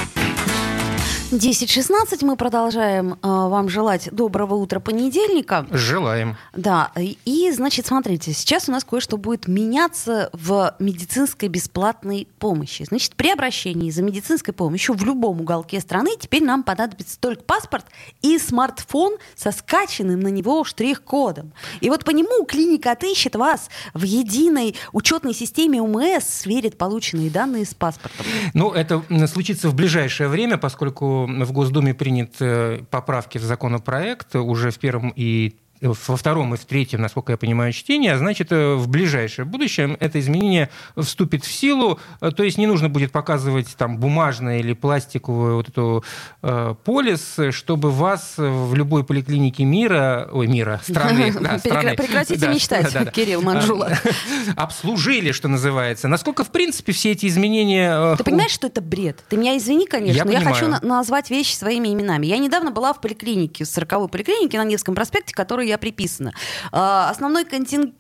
10.16 1.32 2.26
мы 2.26 2.36
продолжаем 2.36 3.14
э, 3.14 3.18
вам 3.22 3.70
желать 3.70 4.10
доброго 4.12 4.56
утра 4.56 4.80
понедельника. 4.80 5.68
Желаем. 5.70 6.38
Да, 6.54 6.92
и, 6.96 7.52
значит, 7.52 7.86
смотрите, 7.86 8.34
сейчас 8.34 8.68
у 8.68 8.72
нас 8.72 8.84
кое-что 8.84 9.16
будет 9.16 9.48
меняться 9.48 10.32
в 10.34 10.76
медицинской 10.80 11.48
бесплатной 11.48 12.28
помощи. 12.40 12.84
Значит, 12.84 13.16
при 13.16 13.30
обращении 13.30 13.92
за 13.92 14.02
медицинской 14.02 14.56
помощью 14.56 14.96
в 14.96 15.06
любом 15.06 15.42
уголке 15.42 15.80
страны 15.82 16.14
теперь 16.20 16.44
нам 16.44 16.64
понадобится 16.64 17.20
только 17.20 17.44
паспорт 17.44 17.86
и 18.24 18.40
смартфон 18.40 19.18
со 19.36 19.52
скачанным 19.52 20.22
на 20.22 20.30
него 20.30 20.64
штрих-кодом. 20.64 21.52
И 21.80 21.92
вот 21.92 22.06
по 22.06 22.10
нему 22.10 22.44
клиника 22.46 22.94
отыщет 22.94 23.36
вас 23.36 23.70
в 23.94 24.02
единой 24.02 24.76
учетной 24.94 25.36
системе 25.36 25.80
УМС, 25.80 26.24
сверит 26.24 26.80
полученные 26.80 27.30
данные 27.30 27.66
с 27.66 27.76
паспортом. 27.76 28.26
Ну, 28.56 28.72
это 28.72 29.04
случится 29.28 29.70
в 29.70 29.76
ближайшее 29.76 30.28
время, 30.28 30.58
поскольку 30.58 31.19
в 31.26 31.52
Госдуме 31.52 31.94
принят 31.94 32.36
э, 32.40 32.84
поправки 32.90 33.38
в 33.38 33.44
законопроект 33.44 34.36
уже 34.36 34.72
в 34.72 34.80
первом 34.80 35.14
и 35.16 35.56
во 35.82 36.18
втором 36.18 36.54
и 36.54 36.58
в 36.58 36.66
третьем, 36.66 37.02
насколько 37.02 37.32
я 37.32 37.38
понимаю, 37.38 37.72
чтении, 37.72 38.10
а 38.10 38.18
значит, 38.18 38.52
э, 38.52 38.76
в 38.76 38.88
ближайшее 38.88 39.46
будущее 39.46 39.96
это 40.00 40.20
изменение 40.20 40.70
вступит 40.98 41.46
в 41.46 41.52
силу, 41.52 42.00
э, 42.22 42.32
то 42.32 42.44
есть 42.44 42.58
не 42.58 42.68
нужно 42.68 42.90
будет 42.90 43.12
показывать 43.12 43.76
там 43.78 43.98
бумажное 43.98 44.60
или 44.60 44.74
пластиковую 44.74 45.56
вот 45.56 45.70
эту 45.70 46.04
э, 46.42 46.76
полис, 46.84 47.38
чтобы 47.52 47.92
вас 47.92 48.36
в 48.38 48.74
любой 48.76 49.04
поликлинике 49.04 49.64
мира, 49.64 50.30
ой, 50.32 50.48
мира, 50.48 50.82
страны, 50.84 51.34
да, 51.40 51.60
страны 51.60 51.96
Прекратите 51.96 52.40
да, 52.40 52.54
мечтать, 52.54 52.94
да, 52.94 53.06
да, 53.06 53.12
Кирилл 53.12 53.42
Манжула. 53.42 53.92
Обслужили, 54.56 55.32
что 55.32 55.48
называется. 55.48 56.08
Насколько, 56.08 56.44
в 56.44 56.50
принципе, 56.50 56.92
все 56.92 57.12
эти 57.12 57.26
изменения... 57.28 58.14
Э, 58.14 58.16
Ты 58.18 58.24
понимаешь, 58.24 58.52
что 58.52 58.68
это 58.68 58.82
бред? 58.82 59.24
Ты 59.30 59.38
меня 59.38 59.58
извини, 59.58 59.86
конечно, 59.86 60.18
я 60.18 60.26
но 60.26 60.32
понимаю. 60.32 60.48
я 60.48 60.54
хочу 60.54 60.86
назвать 60.86 61.30
вещи 61.30 61.54
своими 61.54 61.94
именами. 61.94 62.26
Я 62.26 62.38
недавно 62.38 62.72
была 62.72 62.94
в 62.94 63.02
поликлинике, 63.02 63.64
в 63.64 63.68
40-й 63.68 64.10
поликлинике 64.10 64.58
на 64.58 64.66
Невском 64.66 64.96
проспекте, 64.96 65.34
которую 65.34 65.69
я 65.70 65.78
приписана. 65.78 66.34
А, 66.72 67.10
основной 67.10 67.46
контингент 67.46 67.96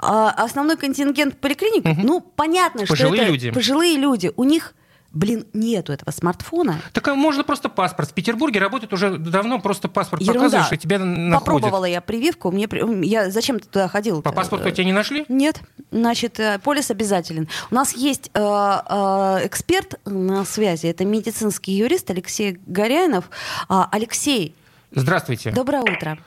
а, 0.00 0.30
основной 0.30 0.76
контингент 0.76 1.38
поликлиник, 1.38 1.84
угу. 1.84 2.06
ну, 2.06 2.20
понятно, 2.20 2.86
пожилые 2.86 3.16
что 3.16 3.24
это 3.24 3.32
люди. 3.32 3.50
пожилые 3.50 3.96
люди. 3.96 4.32
У 4.36 4.44
них 4.44 4.74
Блин, 5.10 5.46
нету 5.54 5.94
этого 5.94 6.10
смартфона. 6.10 6.82
Так 6.92 7.08
а 7.08 7.14
можно 7.14 7.42
просто 7.42 7.70
паспорт. 7.70 8.10
В 8.10 8.12
Петербурге 8.12 8.60
работает 8.60 8.92
уже 8.92 9.16
давно, 9.16 9.58
просто 9.58 9.88
паспорт 9.88 10.20
Ерунда. 10.20 10.44
показываешь, 10.44 10.72
и 10.72 10.76
тебя 10.76 10.98
находят. 10.98 11.40
Попробовала 11.40 11.86
я 11.86 12.02
прививку, 12.02 12.50
мне 12.50 12.68
я 13.02 13.30
зачем 13.30 13.58
ты 13.58 13.68
туда 13.68 13.88
ходил? 13.88 14.20
По 14.20 14.32
паспорту 14.32 14.70
тебя 14.70 14.84
не 14.84 14.92
нашли? 14.92 15.24
Нет. 15.30 15.62
Значит, 15.90 16.38
э, 16.38 16.58
полис 16.62 16.90
обязателен. 16.90 17.48
У 17.70 17.74
нас 17.74 17.94
есть 17.94 18.30
э, 18.34 18.38
э, 18.38 19.46
эксперт 19.46 19.98
на 20.04 20.44
связи, 20.44 20.88
это 20.88 21.06
медицинский 21.06 21.72
юрист 21.72 22.10
Алексей 22.10 22.60
Горяинов. 22.66 23.30
Э, 23.70 23.84
Алексей. 23.90 24.54
Здравствуйте. 24.92 25.52
Доброе 25.52 25.80
утро. 25.82 26.18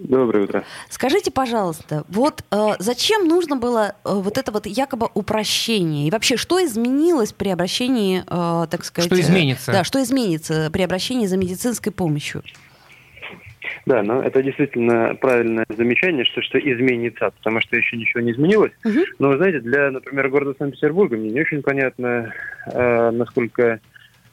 Доброе 0.00 0.44
утро. 0.44 0.64
Скажите, 0.88 1.30
пожалуйста, 1.32 2.04
вот 2.08 2.44
э, 2.50 2.56
зачем 2.78 3.26
нужно 3.26 3.56
было 3.56 3.96
э, 4.04 4.10
вот 4.12 4.38
это 4.38 4.52
вот 4.52 4.66
якобы 4.66 5.08
упрощение? 5.14 6.06
И 6.06 6.10
вообще, 6.10 6.36
что 6.36 6.64
изменилось 6.64 7.32
при 7.32 7.48
обращении, 7.48 8.20
э, 8.20 8.66
так 8.68 8.84
сказать... 8.84 9.10
Что 9.10 9.20
изменится? 9.20 9.72
Э, 9.72 9.74
да, 9.74 9.84
что 9.84 10.00
изменится 10.02 10.70
при 10.72 10.82
обращении 10.82 11.26
за 11.26 11.36
медицинской 11.36 11.92
помощью? 11.92 12.42
Да, 13.86 14.02
но 14.02 14.22
это 14.22 14.42
действительно 14.42 15.16
правильное 15.20 15.66
замечание, 15.68 16.24
что 16.24 16.42
что 16.42 16.58
изменится, 16.58 17.32
потому 17.36 17.60
что 17.60 17.76
еще 17.76 17.96
ничего 17.96 18.20
не 18.20 18.32
изменилось. 18.32 18.72
Угу. 18.84 19.00
Но, 19.18 19.28
вы 19.30 19.36
знаете, 19.36 19.60
для, 19.60 19.90
например, 19.90 20.28
города 20.28 20.54
Санкт-Петербурга 20.58 21.16
мне 21.16 21.30
не 21.30 21.40
очень 21.40 21.62
понятно, 21.62 22.32
э, 22.66 23.10
насколько 23.10 23.80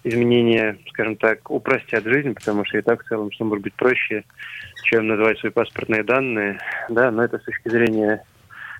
изменения, 0.05 0.77
скажем 0.89 1.15
так, 1.17 1.49
упростят 1.49 2.03
жизнь, 2.03 2.33
потому 2.33 2.63
что 2.65 2.77
и 2.77 2.81
так 2.81 3.03
в 3.03 3.07
целом 3.07 3.29
все 3.29 3.43
может 3.43 3.63
быть 3.63 3.73
проще 3.73 4.23
чем 4.85 5.07
называть 5.07 5.39
свои 5.39 5.51
паспортные 5.51 6.03
данные, 6.03 6.59
да, 6.89 7.11
но 7.11 7.23
это 7.23 7.39
с 7.39 7.43
точки 7.43 7.69
зрения 7.69 8.23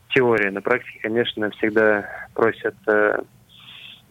теории. 0.09 0.49
На 0.49 0.61
практике, 0.61 0.99
конечно, 1.01 1.49
всегда 1.51 2.07
просят 2.33 2.75
э, 2.87 3.21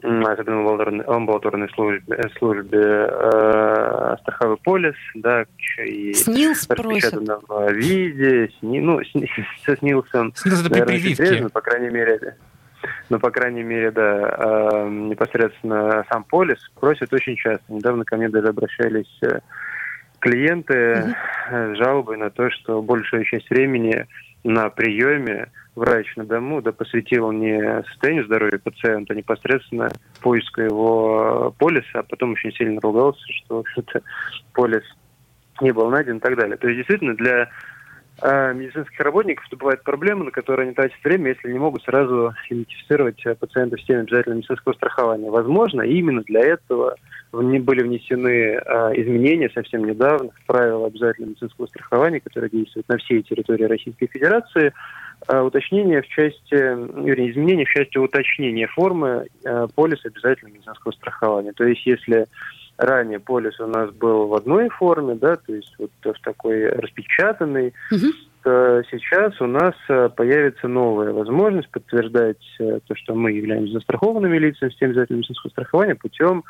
особенно 0.03 0.63
в 0.63 1.11
амбулаторной, 1.11 1.69
службе, 1.71 2.17
э, 2.17 2.29
службе 2.39 2.81
э, 2.81 4.17
страховой 4.23 4.57
полис, 4.59 4.97
да, 5.15 5.47
и 5.79 6.13
СНИЛС 6.13 6.67
просят. 6.67 7.15
в 7.15 7.73
виде, 7.73 8.51
сни, 8.59 8.81
ну, 8.81 9.01
со 9.65 9.77
СНИЛСом, 9.77 10.35
наверное, 10.45 11.49
по 11.49 11.61
крайней 11.61 11.91
мере, 11.91 12.37
но, 13.11 13.19
по 13.19 13.31
крайней 13.31 13.63
мере, 13.63 13.91
да, 13.91 14.37
э, 14.39 14.89
непосредственно 14.89 16.05
сам 16.11 16.25
полис 16.25 16.59
просят 16.79 17.13
очень 17.13 17.37
часто. 17.37 17.65
Недавно 17.73 18.05
ко 18.05 18.17
мне 18.17 18.29
даже 18.29 18.49
обращались 18.49 19.19
э, 19.23 19.41
клиенты 20.21 21.15
с 21.51 21.77
жалобой 21.77 22.17
на 22.17 22.31
то, 22.31 22.51
что 22.51 22.83
большая 22.83 23.25
часть 23.25 23.51
времени 23.51 24.07
на 24.43 24.69
приеме 24.71 25.49
врач 25.75 26.15
на 26.17 26.25
дому 26.25 26.63
да, 26.63 26.73
посвятил 26.73 27.33
не 27.33 27.83
состоянию 27.89 28.25
здоровья 28.27 28.59
пациента, 28.59 29.13
а 29.13 29.17
непосредственно 29.17 29.91
поиску 30.23 30.61
его 30.61 31.55
полиса, 31.59 32.01
а 32.01 32.03
потом 32.03 32.33
очень 32.33 32.53
сильно 32.53 32.81
ругался, 32.81 33.21
что 33.29 33.65
что-то 33.73 34.03
полис 34.53 34.85
не 35.61 35.73
был 35.73 35.91
найден 35.91 36.19
и 36.19 36.21
так 36.21 36.37
далее. 36.37 36.57
То 36.57 36.69
есть 36.69 36.79
действительно 36.79 37.15
для 37.15 37.49
медицинских 38.23 39.01
работников 39.01 39.47
это 39.49 39.57
бывает 39.57 39.83
проблема, 39.83 40.25
на 40.25 40.31
которые 40.31 40.67
они 40.67 40.75
тратят 40.75 40.97
время, 41.03 41.31
если 41.31 41.53
не 41.53 41.59
могут 41.59 41.83
сразу 41.83 42.33
идентифицировать 42.49 43.23
пациента 43.39 43.77
в 43.77 43.81
системе 43.81 44.01
обязательного 44.01 44.39
медицинского 44.39 44.73
страхования. 44.75 45.31
Возможно, 45.31 45.83
именно 45.83 46.23
для 46.23 46.41
этого 46.41 46.97
были 47.33 47.83
внесены 47.83 48.57
а, 48.57 48.93
изменения 48.95 49.51
совсем 49.51 49.85
недавно 49.85 50.31
в 50.31 50.47
правила 50.47 50.87
обязательного 50.87 51.31
медицинского 51.31 51.67
страхования, 51.67 52.21
которые 52.21 52.51
действуют 52.51 52.89
на 52.89 52.99
всей 52.99 53.23
территории 53.23 53.65
Российской 53.65 54.07
Федерации. 54.07 54.73
Уточнение 55.29 56.03
в 56.03 56.07
части, 56.09 56.55
вернее, 56.55 57.33
изменения 57.33 57.65
в 57.65 57.71
части 57.71 57.97
уточнения 57.97 58.67
формы 58.67 59.27
полиса 59.75 60.09
обязательного 60.09 60.55
медицинского 60.55 60.93
страхования. 60.93 61.53
То 61.53 61.65
есть, 61.65 61.85
если 61.87 62.27
ранее 62.77 63.21
полис 63.21 63.59
у 63.61 63.67
нас 63.67 63.91
был 63.93 64.27
в 64.27 64.35
одной 64.35 64.69
форме, 64.69 65.15
да, 65.15 65.37
то 65.37 65.55
есть 65.55 65.75
вот 65.79 65.91
в 66.03 66.21
такой 66.23 66.69
распечатанной, 66.69 67.73
угу. 67.91 68.07
то 68.43 68.83
сейчас 68.91 69.41
у 69.41 69.47
нас 69.47 69.75
появится 70.17 70.69
новая 70.69 71.13
возможность 71.13 71.71
подтверждать 71.71 72.43
то, 72.59 72.95
что 72.95 73.15
мы 73.15 73.33
являемся 73.33 73.75
застрахованными 73.75 74.39
лицами 74.39 74.69
в 74.69 74.73
системе 74.73 74.93
обязательного 74.93 75.19
медицинского 75.19 75.51
страхования 75.51 75.95
путем 75.95 76.45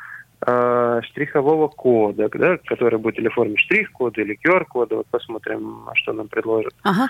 э, 0.47 1.00
штрихового 1.04 1.69
кода, 1.69 2.28
да, 2.33 2.59
который 2.64 2.99
будет 2.99 3.19
или 3.19 3.28
в 3.28 3.35
форме 3.35 3.57
штрих-кода, 3.57 4.21
или 4.21 4.38
QR-кода. 4.45 4.97
Вот 4.97 5.07
посмотрим, 5.09 5.81
что 5.95 6.12
нам 6.12 6.28
предложат. 6.28 6.75
Ага. 6.83 7.09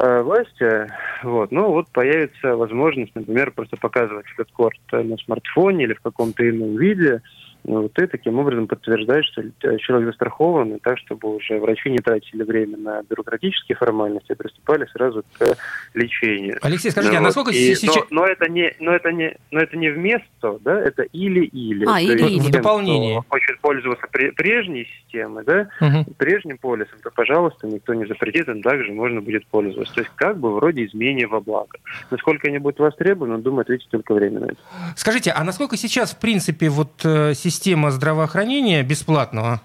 Э, 0.00 0.22
власти, 0.22 0.92
вот, 1.24 1.50
ну 1.50 1.72
вот 1.72 1.88
появится 1.88 2.54
возможность, 2.54 3.14
например, 3.16 3.50
просто 3.50 3.76
показывать 3.76 4.26
этот 4.34 4.50
код 4.52 4.72
на 4.92 5.16
смартфоне 5.16 5.84
или 5.84 5.94
в 5.94 6.00
каком-то 6.00 6.48
ином 6.48 6.76
виде, 6.76 7.20
ну, 7.68 7.88
ты 7.88 8.06
таким 8.06 8.38
образом 8.38 8.66
подтверждаешь, 8.66 9.26
что 9.26 9.42
человек 9.78 10.08
застрахован, 10.08 10.74
и 10.74 10.78
так, 10.78 10.98
чтобы 10.98 11.36
уже 11.36 11.58
врачи 11.58 11.90
не 11.90 11.98
тратили 11.98 12.42
время 12.42 12.78
на 12.78 13.02
бюрократические 13.02 13.76
формальности, 13.76 14.32
а 14.32 14.36
приступали 14.36 14.86
сразу 14.86 15.22
к 15.38 15.56
лечению. 15.94 16.58
Алексей, 16.62 16.90
скажите, 16.90 17.14
ну, 17.14 17.20
а 17.20 17.22
насколько 17.24 17.50
и, 17.50 17.74
сейчас... 17.74 17.96
Но, 18.10 18.22
но, 18.22 18.26
это 18.26 18.48
не, 18.48 18.74
но, 18.80 18.92
это 18.92 19.12
не, 19.12 19.36
но 19.50 19.60
это 19.60 19.76
не 19.76 19.90
вместо, 19.90 20.58
да, 20.60 20.80
это 20.80 21.02
или-или. 21.02 21.84
А, 21.86 22.00
или-или. 22.00 22.40
В 22.40 22.50
дополнение. 22.50 23.22
хочет 23.28 23.60
пользоваться 23.60 24.06
прежней 24.08 24.86
системой, 24.86 25.44
да, 25.44 25.68
угу. 25.80 26.14
прежним 26.16 26.56
полисом, 26.58 26.98
то, 27.02 27.10
пожалуйста, 27.10 27.66
никто 27.66 27.92
не 27.92 28.06
запретит, 28.06 28.48
им 28.48 28.62
также 28.62 28.92
можно 28.92 29.20
будет 29.20 29.46
пользоваться. 29.46 29.94
То 29.94 30.00
есть 30.00 30.12
как 30.16 30.38
бы 30.38 30.54
вроде 30.54 30.86
изменения 30.86 31.26
во 31.26 31.40
благо. 31.40 31.78
Насколько 32.10 32.48
они 32.48 32.58
будут 32.58 32.78
востребованы, 32.78 33.38
думаю, 33.38 33.62
ответить 33.62 33.88
только 33.90 34.14
время 34.14 34.40
на 34.40 34.44
это. 34.46 34.56
Скажите, 34.96 35.32
а 35.32 35.44
насколько 35.44 35.76
сейчас, 35.76 36.12
в 36.12 36.18
принципе, 36.18 36.70
вот 36.70 36.92
система 37.02 37.57
э, 37.57 37.57
система 37.58 37.90
здравоохранения, 37.90 38.84
бесплатного 38.84 39.60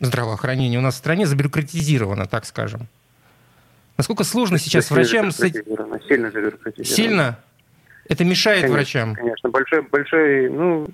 здравоохранения 0.00 0.76
у 0.76 0.82
нас 0.82 0.96
в 0.96 0.98
стране 0.98 1.26
забюрократизирована, 1.26 2.26
так 2.26 2.44
скажем. 2.44 2.88
Насколько 3.96 4.24
сложно 4.24 4.58
сейчас 4.58 4.90
врачам... 4.90 5.30
Сильно 5.30 6.30
забюрократизировано. 6.30 6.84
Сильно? 6.84 7.38
Это 8.06 8.24
мешает 8.24 8.62
конечно, 8.62 8.76
врачам? 8.76 9.14
Конечно, 9.14 9.48
большой, 9.48 9.82
большой, 9.82 10.50
ну, 10.50 10.88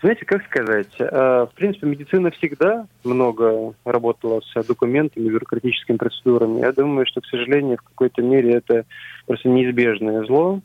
знаете, 0.00 0.24
как 0.24 0.44
сказать, 0.46 0.94
а, 0.98 1.46
в 1.46 1.52
принципе, 1.54 1.86
медицина 1.86 2.30
всегда 2.30 2.86
много 3.04 3.74
работала 3.84 4.40
с 4.40 4.64
документами, 4.64 5.28
бюрократическими 5.28 5.96
процедурами. 5.96 6.60
Я 6.60 6.72
думаю, 6.72 7.06
что, 7.06 7.20
к 7.20 7.26
сожалению, 7.26 7.76
в 7.76 7.82
какой-то 7.82 8.22
мере 8.22 8.54
это 8.54 8.86
просто 9.26 9.50
неизбежное 9.50 10.24
зло, 10.24 10.62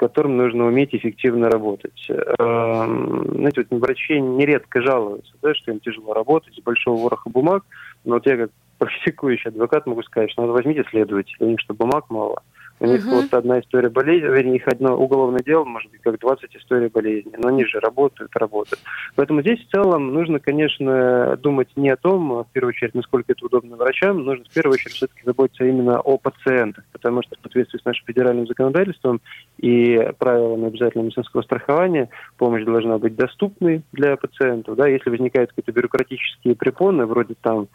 которым 0.00 0.38
нужно 0.38 0.64
уметь 0.64 0.94
эффективно 0.94 1.50
работать. 1.50 2.06
Эм, 2.08 3.34
знаете, 3.34 3.66
вот 3.68 3.80
врачи 3.80 4.18
нередко 4.18 4.80
жалуются, 4.80 5.34
да, 5.42 5.54
что 5.54 5.72
им 5.72 5.80
тяжело 5.80 6.14
работать 6.14 6.54
с 6.54 6.62
большого 6.62 7.02
вороха 7.02 7.28
бумаг, 7.28 7.64
но 8.06 8.14
вот 8.14 8.26
я 8.26 8.38
как 8.38 8.50
практикующий 8.78 9.50
адвокат 9.50 9.84
могу 9.84 10.02
сказать, 10.02 10.30
что 10.30 10.40
надо 10.40 10.54
возьмите 10.54 10.84
следователя, 10.88 11.46
у 11.46 11.50
них 11.50 11.60
что 11.60 11.74
бумаг 11.74 12.06
мало. 12.08 12.42
У 12.80 12.86
них 12.86 13.06
угу. 13.06 13.16
вот 13.16 13.34
одна 13.34 13.60
история 13.60 13.90
болезни, 13.90 14.26
вернее, 14.26 14.56
их 14.56 14.66
одно 14.66 14.96
уголовное 14.96 15.42
дело, 15.44 15.64
может 15.64 15.90
быть, 15.90 16.00
как 16.00 16.18
20 16.18 16.56
историй 16.56 16.88
болезни, 16.88 17.32
но 17.36 17.48
они 17.48 17.66
же 17.66 17.78
работают, 17.78 18.34
работают. 18.34 18.80
Поэтому 19.16 19.42
здесь 19.42 19.60
в 19.60 19.70
целом 19.70 20.14
нужно, 20.14 20.40
конечно, 20.40 21.36
думать 21.36 21.68
не 21.76 21.90
о 21.90 21.96
том, 21.96 22.42
в 22.42 22.46
первую 22.52 22.70
очередь, 22.70 22.94
насколько 22.94 23.32
это 23.32 23.44
удобно 23.44 23.76
врачам, 23.76 24.24
нужно 24.24 24.46
в 24.48 24.54
первую 24.54 24.74
очередь 24.74 24.94
все-таки 24.94 25.20
заботиться 25.26 25.64
именно 25.64 26.00
о 26.00 26.16
пациентах, 26.16 26.84
потому 26.90 27.22
что 27.22 27.36
в 27.36 27.42
соответствии 27.42 27.78
с 27.78 27.84
нашим 27.84 28.06
федеральным 28.06 28.46
законодательством 28.46 29.20
и 29.58 30.10
правилами 30.18 30.68
обязательного 30.68 31.06
медицинского 31.06 31.42
страхования 31.42 32.08
помощь 32.38 32.64
должна 32.64 32.96
быть 32.96 33.14
доступной 33.14 33.82
для 33.92 34.16
пациентов. 34.16 34.76
Да? 34.76 34.88
Если 34.88 35.10
возникают 35.10 35.50
какие-то 35.50 35.72
бюрократические 35.72 36.54
препоны, 36.54 37.04
вроде 37.04 37.34
там 37.42 37.68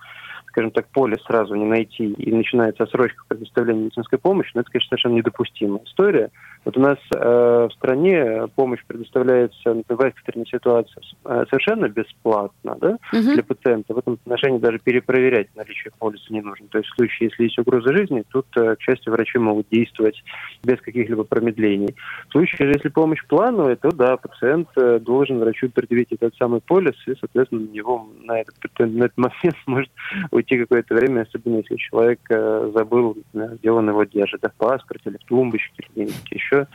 скажем 0.56 0.72
так, 0.72 0.88
поле 0.88 1.18
сразу 1.28 1.54
не 1.54 1.66
найти 1.66 2.14
и 2.14 2.32
начинается 2.32 2.84
отсрочка 2.84 3.26
предоставления 3.28 3.84
медицинской 3.84 4.18
помощи, 4.18 4.52
но 4.54 4.62
это, 4.62 4.72
конечно, 4.72 4.88
совершенно 4.88 5.16
недопустимая 5.16 5.82
история. 5.84 6.32
Вот 6.64 6.78
у 6.78 6.80
нас 6.80 6.98
э, 7.14 7.68
в 7.70 7.74
стране 7.74 8.48
помощь 8.56 8.80
предоставляется 8.88 9.84
в 9.88 10.02
экстренной 10.02 10.48
ситуации 10.48 11.02
э, 11.26 11.46
совершенно 11.50 11.90
бесплатно 11.90 12.78
да, 12.80 12.98
угу. 13.12 13.34
для 13.34 13.44
пациента. 13.44 13.94
В 13.94 13.98
этом 13.98 14.14
отношении 14.14 14.60
даже 14.60 14.80
перепроверять 14.80 15.50
наличие 15.56 15.92
полиса 16.00 16.26
не 16.30 16.42
нужно. 16.42 16.68
То 16.70 16.78
есть 16.78 16.90
в 16.90 16.96
случае, 16.96 17.30
если 17.30 17.44
есть 17.44 17.60
угроза 17.60 17.92
жизни, 17.92 18.24
тут, 18.32 18.48
э, 18.56 18.78
к 18.78 18.82
счастью, 18.82 19.12
врачи 19.12 19.38
могут 19.38 19.68
действовать 19.70 20.24
без 20.64 20.80
каких-либо 20.80 21.26
промедлений. 21.26 21.96
В 22.30 22.32
случае, 22.32 22.70
если 22.70 22.88
помощь 22.88 23.24
плановая, 23.28 23.76
то 23.76 23.92
да, 23.92 24.16
пациент 24.16 24.70
э, 24.78 25.00
должен 25.00 25.40
врачу 25.40 25.70
предъявить 25.70 26.14
этот 26.14 26.34
самый 26.38 26.62
полис, 26.62 26.96
и, 27.08 27.14
соответственно, 27.20 27.62
на 27.62 27.70
него 27.70 28.08
на 28.24 28.40
этот, 28.40 28.56
на 28.80 29.04
этот 29.04 29.18
момент 29.18 29.56
может 29.68 29.92
уйти 30.32 30.45
какое-то 30.48 30.96
время, 30.96 31.22
особенно 31.22 31.58
если 31.58 31.76
человек 31.76 32.20
э, 32.30 32.72
забыл, 32.74 33.18
где 33.34 33.72
он 33.72 33.90
его 33.90 34.04
держит, 34.04 34.42
да, 34.42 34.50
в 34.50 34.54
паспорте 34.54 35.10
или 35.10 35.18
в 35.18 35.26
тумбочке, 35.26 35.74
или 35.78 35.88
где-нибудь 36.06 36.32
еще. 36.32 36.68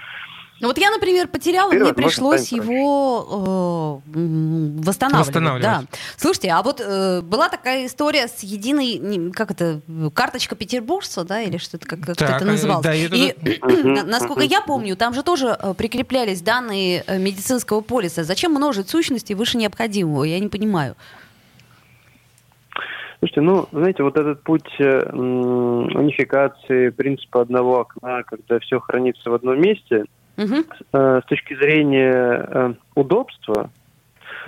Ну 0.61 0.69
вот 0.69 0.77
я, 0.77 0.91
например, 0.91 1.27
потеряла, 1.27 1.71
Вперед, 1.71 1.85
мне 1.85 1.95
пришлось 1.95 2.53
его 2.53 4.03
э, 4.05 4.19
восстанавливать. 4.85 5.27
восстанавливать. 5.27 5.63
Да. 5.63 5.85
Слушайте, 6.19 6.51
а 6.51 6.63
вот 6.63 6.83
э, 6.85 7.23
была 7.23 7.49
такая 7.49 7.87
история 7.87 8.29
с 8.29 8.43
единой, 8.43 9.33
как 9.33 9.53
это, 9.53 9.81
карточка 10.13 10.57
петербуржца, 10.57 11.25
да, 11.25 11.41
или 11.41 11.57
что-то 11.57 11.87
как, 11.87 12.01
как 12.01 12.21
это 12.21 12.45
называлось. 12.45 12.85
Да, 12.85 12.95
это... 12.95 13.17
И, 13.17 13.35
насколько 14.05 14.43
я 14.43 14.61
помню, 14.61 14.97
там 14.97 15.15
же 15.15 15.23
тоже 15.23 15.57
э, 15.59 15.73
прикреплялись 15.73 16.43
данные 16.43 17.05
э, 17.07 17.19
медицинского 17.19 17.81
полиса. 17.81 18.23
Зачем 18.23 18.53
множить 18.53 18.91
сущности 18.91 19.33
выше 19.33 19.57
необходимого? 19.57 20.25
Я 20.25 20.39
не 20.41 20.49
понимаю. 20.49 20.95
Слушайте, 23.21 23.41
ну, 23.43 23.67
знаете, 23.71 24.03
вот 24.03 24.17
этот 24.19 24.43
путь 24.43 24.75
э, 24.79 25.01
унификации 25.13 26.89
принципа 26.89 27.43
одного 27.43 27.81
окна, 27.81 28.23
когда 28.23 28.59
все 28.59 28.81
хранится 28.81 29.31
в 29.31 29.35
одном 29.35 29.61
месте, 29.61 30.07
угу. 30.39 30.65
с 30.93 31.23
точки 31.29 31.55
зрения 31.55 32.13
э, 32.13 32.75
удобства, 32.95 33.71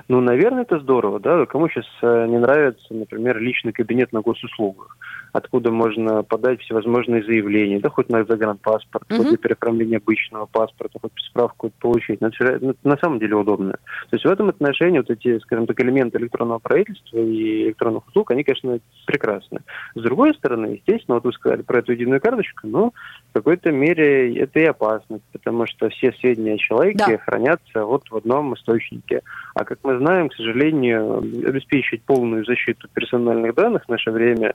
ну, 0.09 0.21
наверное, 0.21 0.63
это 0.63 0.79
здорово, 0.81 1.21
да. 1.21 1.47
Кому 1.47 1.69
сейчас 1.69 1.87
э, 2.03 2.27
не 2.27 2.39
нравится, 2.39 2.95
например, 2.95 3.39
личный 3.39 3.73
кабинет 3.73 4.13
на 4.13 4.21
госуслугах? 4.21 4.97
откуда 5.33 5.71
можно 5.71 6.23
подать 6.23 6.61
всевозможные 6.61 7.25
заявления, 7.25 7.81
да, 7.81 7.89
хоть 7.89 8.11
на 8.11 8.25
загранпаспорт, 8.25 9.09
mm-hmm. 9.09 9.17
хоть 9.17 9.29
для 9.29 9.39
переоформления 9.39 9.97
обычного 9.97 10.47
паспорта, 10.47 10.99
хоть 11.01 11.13
справку 11.29 11.73
получить. 11.81 12.21
Но 12.21 12.29
это, 12.29 12.59
ну, 12.61 12.75
на 12.85 12.97
самом 12.99 13.19
деле 13.19 13.37
удобно. 13.37 13.73
То 13.73 14.17
есть 14.17 14.25
в 14.25 14.29
этом 14.29 14.51
отношении 14.51 14.99
вот 14.99 15.11
эти, 15.11 15.39
скажем 15.41 15.67
так, 15.67 15.81
элементы 15.81 16.19
электронного 16.19 16.59
правительства 16.59 17.19
и 17.19 17.65
электронных 17.65 18.07
услуг, 18.09 18.31
они, 18.31 18.45
конечно, 18.45 18.79
прекрасны. 19.07 19.61
С 19.95 20.03
другой 20.03 20.35
стороны, 20.35 20.81
естественно, 20.87 21.17
вот 21.17 21.25
вы 21.25 21.33
сказали 21.33 21.63
про 21.63 21.79
эту 21.79 21.93
единую 21.93 22.21
карточку, 22.21 22.67
но 22.67 22.93
в 23.31 23.33
какой-то 23.33 23.73
мере 23.73 24.37
это 24.39 24.61
и 24.61 24.65
опасность, 24.65 25.25
потому 25.33 25.67
что 25.67 25.89
все 25.89 26.13
сведения 26.21 26.55
о 26.55 26.59
человеке 26.59 27.05
да. 27.07 27.19
хранятся 27.19 27.85
вот 27.85 28.03
в 28.11 28.17
одном 28.17 28.55
источнике. 28.55 29.23
А 29.55 29.65
как 29.65 29.79
мы 29.83 29.92
знаем, 29.99 30.29
к 30.29 30.35
сожалению, 30.35 31.19
обеспечить 31.19 32.03
полную 32.03 32.45
защиту 32.45 32.89
персональных 32.93 33.55
данных 33.55 33.85
в 33.85 33.89
наше 33.89 34.11
время 34.11 34.55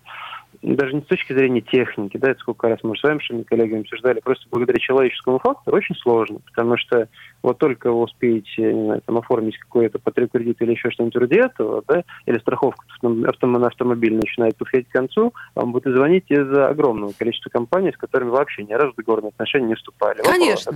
даже 0.62 0.94
не 0.94 1.02
с 1.02 1.06
точки 1.06 1.34
зрения 1.34 1.62
техники, 1.62 2.18
да, 2.18 2.32
это 2.32 2.40
сколько 2.40 2.68
раз 2.68 2.80
мы 2.84 2.98
с 2.98 3.04
вами, 3.04 3.44
коллегами 3.44 3.82
обсуждали, 3.82 4.20
просто 4.20 4.46
благодаря 4.50 4.80
человеческому 4.80 5.40
фактору 5.40 5.78
очень 5.78 5.96
сложно, 5.96 6.40
потому 6.46 6.78
что 6.78 7.08
вот 7.44 7.60
только 7.60 7.92
вы 7.92 8.02
успеете, 8.02 8.74
не 8.74 8.86
знаю, 8.86 9.02
там, 9.06 9.18
оформить 9.18 9.58
какой-то 9.58 10.00
потреб-кредит 10.00 10.62
или 10.62 10.72
еще 10.72 10.90
что-нибудь 10.90 11.16
вроде 11.16 11.42
этого, 11.42 11.84
да, 11.88 12.04
или 12.26 12.40
страховка 12.40 12.84
на 13.04 13.68
автомобиль 13.68 14.16
начинает 14.16 14.56
подходить 14.58 14.90
к 14.90 14.94
концу, 14.94 15.34
вам 15.54 15.72
будут 15.72 15.96
звонить 15.96 16.26
из 16.30 16.52
огромного 16.52 17.12
количества 17.12 17.50
компаний, 17.50 17.92
с 17.92 17.98
которыми 17.98 18.30
вообще 18.30 18.64
ни 18.64 18.74
разу 18.74 18.94
в 18.94 18.96
договорные 18.96 19.30
отношения 19.30 19.68
не 19.68 19.76
вступали. 19.76 20.22
Конечно. 20.24 20.74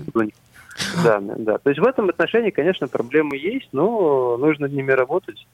Да, 1.04 1.20
да. 1.20 1.58
То 1.58 1.70
есть 1.70 1.82
в 1.82 1.86
этом 1.86 2.10
отношении, 2.10 2.50
конечно, 2.50 2.88
проблемы 2.88 3.36
есть, 3.36 3.68
но 3.74 4.38
нужно 4.38 4.68
над 4.68 4.74
ними 4.76 4.92
работать. 4.92 5.46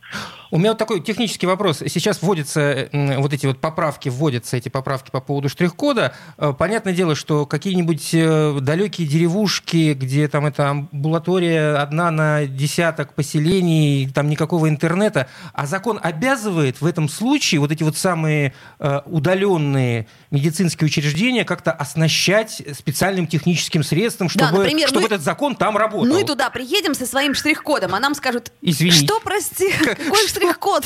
У 0.52 0.60
меня 0.60 0.70
вот 0.72 0.78
такой 0.78 1.00
технический 1.00 1.48
вопрос. 1.48 1.80
Сейчас 1.80 2.22
вводятся 2.22 2.90
вот 2.92 3.34
эти 3.34 3.48
вот 3.48 3.60
поправки, 3.60 4.07
вводятся 4.10 4.58
эти 4.58 4.70
поправки 4.70 5.12
по 5.12 5.22
поводу 5.22 5.50
штрих-кода. 5.50 6.14
Э, 6.38 6.54
понятное 6.58 6.94
дело, 6.94 7.16
что 7.16 7.46
какие-нибудь 7.46 8.10
э, 8.14 8.60
далекие 8.62 9.08
деревушки, 9.08 9.94
где 9.94 10.28
там 10.28 10.46
это 10.46 10.70
амбулатория 10.70 11.82
одна 11.82 12.12
на 12.12 12.46
десяток 12.46 13.14
поселений, 13.14 14.10
там 14.14 14.30
никакого 14.30 14.70
интернета, 14.70 15.28
а 15.54 15.66
закон 15.66 16.00
обязывает 16.02 16.82
в 16.82 16.86
этом 16.86 17.10
случае 17.10 17.60
вот 17.60 17.72
эти 17.72 17.84
вот 17.84 17.98
самые 17.98 18.54
э, 18.80 19.02
удаленные 19.06 20.08
медицинские 20.32 20.88
учреждения 20.88 21.46
как-то 21.46 21.72
оснащать 21.72 22.62
специальным 22.74 23.28
техническим 23.28 23.84
средством, 23.84 24.30
чтобы, 24.30 24.52
да, 24.52 24.58
например, 24.58 24.88
чтобы 24.88 25.02
мы... 25.02 25.08
этот 25.08 25.22
закон 25.22 25.56
там 25.56 25.78
работал. 25.78 26.14
Мы 26.14 26.24
туда 26.24 26.50
приедем 26.50 26.94
со 26.94 27.06
своим 27.06 27.34
штрих-кодом, 27.34 27.96
а 27.96 28.00
нам 28.00 28.14
скажут, 28.16 28.52
Извините. 28.62 29.06
что, 29.06 29.20
прости, 29.20 29.72
какой 29.84 30.28
штрих-код? 30.28 30.84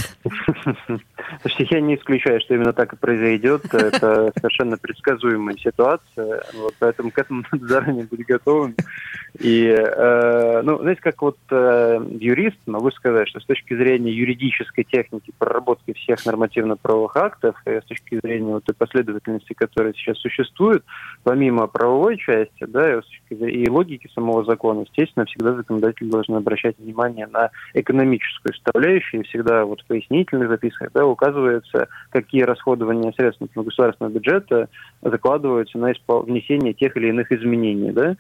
Слушайте, 1.42 1.76
я 1.76 1.82
не 1.82 1.96
исключаю, 1.96 2.40
что 2.42 2.54
именно 2.54 2.74
так 2.74 2.94
и 2.94 2.96
произойдет. 3.12 3.66
Это 3.74 4.32
совершенно 4.38 4.78
предсказуемая 4.78 5.56
ситуация, 5.58 6.44
вот, 6.54 6.74
поэтому 6.80 7.12
к 7.12 7.18
этому 7.18 7.44
надо 7.52 7.68
заранее 7.68 8.06
быть 8.06 8.26
готовым. 8.26 8.76
И, 9.40 9.66
э, 9.66 10.62
ну, 10.62 10.78
знаете, 10.80 11.02
как 11.02 11.22
вот 11.22 11.38
э, 11.52 12.06
юрист 12.20 12.58
могу 12.66 12.92
сказать, 12.92 13.30
что 13.30 13.40
с 13.40 13.46
точки 13.46 13.76
зрения 13.76 14.12
юридической 14.12 14.84
техники 14.84 15.32
проработки 15.38 15.94
всех 15.94 16.26
нормативно-правовых 16.26 17.16
актов 17.16 17.56
и 17.66 17.80
с 17.80 17.84
точки 17.86 18.20
зрения 18.22 18.54
вот 18.54 18.66
той 18.66 18.76
последовательности, 18.76 19.54
которая 19.54 19.94
сейчас 19.94 20.18
существует, 20.18 20.84
помимо 21.24 21.68
правовой 21.68 22.18
части, 22.18 22.66
да, 22.68 23.00
и, 23.30 23.36
и 23.36 23.70
логики 23.70 24.10
самого 24.14 24.44
закона, 24.44 24.82
естественно, 24.82 25.26
всегда 25.26 25.54
законодатели 25.54 26.10
должны 26.10 26.36
обращать 26.36 26.78
внимание 26.78 27.28
на 27.28 27.52
экономическую 27.74 28.54
составляющую, 28.54 29.22
и 29.22 29.28
всегда 29.28 29.64
вот 29.64 29.82
в 29.82 29.86
пояснительных 29.86 30.50
записках, 30.50 30.90
да, 30.94 31.06
указывается, 31.06 31.88
какие 32.10 32.42
расходования 32.42 33.14
средств 33.14 33.42
государственного 33.56 34.14
бюджета 34.14 34.68
закладываются 35.02 35.78
на 35.78 35.94
внесение 36.08 36.74
тех 36.74 36.98
или 36.98 37.08
иных 37.08 37.32
изменений, 37.32 37.92
да, 37.92 38.16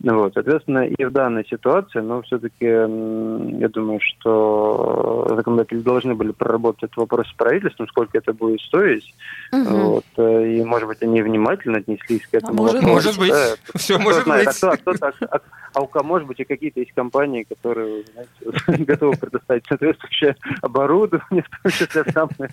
вот, 0.00 0.34
Соответственно, 0.46 0.86
и 0.86 1.04
в 1.04 1.10
данной 1.10 1.44
ситуации, 1.44 1.98
но 1.98 2.22
все-таки 2.22 2.66
я 2.66 3.68
думаю, 3.68 3.98
что 4.00 5.26
законодатели 5.34 5.80
должны 5.80 6.14
были 6.14 6.30
проработать 6.30 6.84
этот 6.84 6.98
вопрос 6.98 7.26
с 7.26 7.32
правительством, 7.32 7.88
сколько 7.88 8.16
это 8.16 8.32
будет 8.32 8.60
стоить. 8.60 9.12
Угу. 9.52 9.76
Вот, 9.76 10.04
э, 10.18 10.52
и, 10.52 10.64
может 10.64 10.86
быть, 10.86 11.02
они 11.02 11.20
внимательно 11.20 11.78
отнеслись 11.78 12.24
к 12.28 12.34
этому. 12.34 12.52
А 12.52 12.62
может, 12.62 12.82
может 12.82 13.18
быть. 13.18 13.32
Да, 13.32 13.56
Все 13.74 13.98
может 13.98 14.22
знает, 14.22 14.46
быть. 14.46 14.62
А, 14.62 14.76
кто, 14.76 14.90
а, 14.92 14.94
кто, 14.94 15.26
а, 15.32 15.40
а 15.74 15.80
у 15.80 15.88
кого, 15.88 16.04
может 16.04 16.28
быть, 16.28 16.38
и 16.38 16.44
какие-то 16.44 16.78
есть 16.78 16.92
компании, 16.92 17.42
которые 17.42 18.04
знаете, 18.12 18.84
готовы 18.84 19.16
предоставить 19.16 19.66
соответствующее 19.66 20.36
оборудование, 20.62 21.42
в 21.50 21.62
том 21.62 21.72
числе 21.72 22.04
самые 22.12 22.50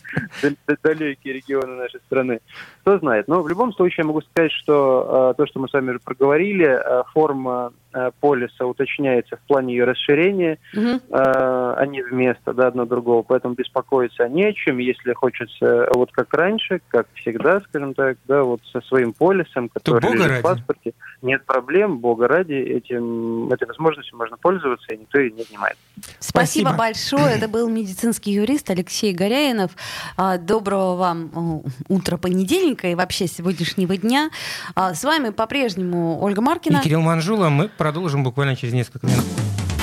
далекие 0.82 1.36
регионы 1.36 1.76
нашей 1.76 2.00
страны. 2.08 2.40
Кто 2.82 2.98
знает. 2.98 3.28
Но 3.28 3.44
в 3.44 3.48
любом 3.48 3.72
случае 3.72 3.98
я 4.00 4.06
могу 4.06 4.22
сказать, 4.22 4.52
что 4.52 5.36
то, 5.38 5.46
что 5.46 5.60
мы 5.60 5.70
с 5.70 5.74
вами 5.74 5.92
уже 5.92 6.00
проговорили, 6.00 6.82
форма 7.14 7.72
Э, 7.74 7.83
полиса 8.20 8.66
уточняется 8.66 9.38
в 9.38 9.42
плане 9.42 9.76
ее 9.76 9.86
расширения, 9.86 10.58
угу. 10.76 11.00
а 11.12 11.86
не 11.86 12.02
вместо 12.02 12.54
да, 12.54 12.68
одно 12.68 12.86
другого, 12.86 13.24
поэтому 13.24 13.54
беспокоиться 13.56 14.28
не 14.28 14.46
о 14.46 14.54
чем, 14.54 14.78
если 14.78 15.14
хочется 15.14 15.90
вот 15.94 16.12
как 16.12 16.34
раньше, 16.34 16.82
как 16.88 17.08
всегда, 17.16 17.62
скажем 17.62 17.94
так, 17.94 18.18
да, 18.28 18.44
вот 18.44 18.62
со 18.72 18.82
своим 18.82 19.14
полисом, 19.14 19.70
который 19.70 20.14
лежит 20.14 20.40
в 20.40 20.42
паспорте, 20.42 20.94
нет 21.22 21.46
проблем, 21.46 22.00
бога 22.00 22.28
ради, 22.28 22.54
этим, 22.54 23.52
этой 23.52 23.68
возможностью 23.68 24.18
можно 24.18 24.38
пользоваться, 24.38 24.94
и 24.94 24.98
никто 24.98 25.20
ее 25.20 25.32
не 25.32 25.42
отнимает. 25.42 25.78
Спасибо, 26.20 26.70
Спасибо 26.70 26.74
большое. 26.74 27.38
Это 27.38 27.48
был 27.48 27.70
медицинский 27.70 28.32
юрист 28.32 28.70
Алексей 28.70 29.14
Горяинов. 29.14 29.72
А, 30.18 30.38
доброго 30.38 30.96
вам 30.96 31.64
утра 31.88 32.18
понедельника 32.18 32.88
и 32.88 32.96
вообще 32.96 33.28
сегодняшнего 33.28 33.98
дня. 33.98 34.30
А, 34.76 34.94
с 34.94 35.04
вами 35.04 35.30
по-прежнему 35.30 36.22
Ольга 36.22 36.42
Маркина. 36.42 36.78
И 36.78 36.84
Кирилл 36.84 37.02
Манжула. 37.02 37.50
Мы 37.50 37.70
продолжим 37.84 38.24
буквально 38.24 38.56
через 38.56 38.74
несколько 38.74 39.08
минут. 39.08 39.26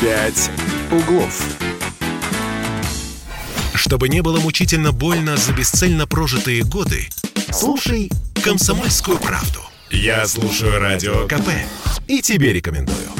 «Пять 0.00 0.50
углов». 0.90 1.38
Чтобы 3.74 4.08
не 4.08 4.22
было 4.22 4.40
мучительно 4.40 4.90
больно 4.90 5.36
за 5.36 5.52
бесцельно 5.52 6.06
прожитые 6.06 6.62
годы, 6.62 7.10
слушай 7.52 8.10
«Комсомольскую 8.42 9.18
правду». 9.18 9.60
Я 9.90 10.26
слушаю 10.26 10.80
Радио 10.80 11.26
КП 11.28 11.50
и 12.06 12.22
тебе 12.22 12.54
рекомендую. 12.54 13.10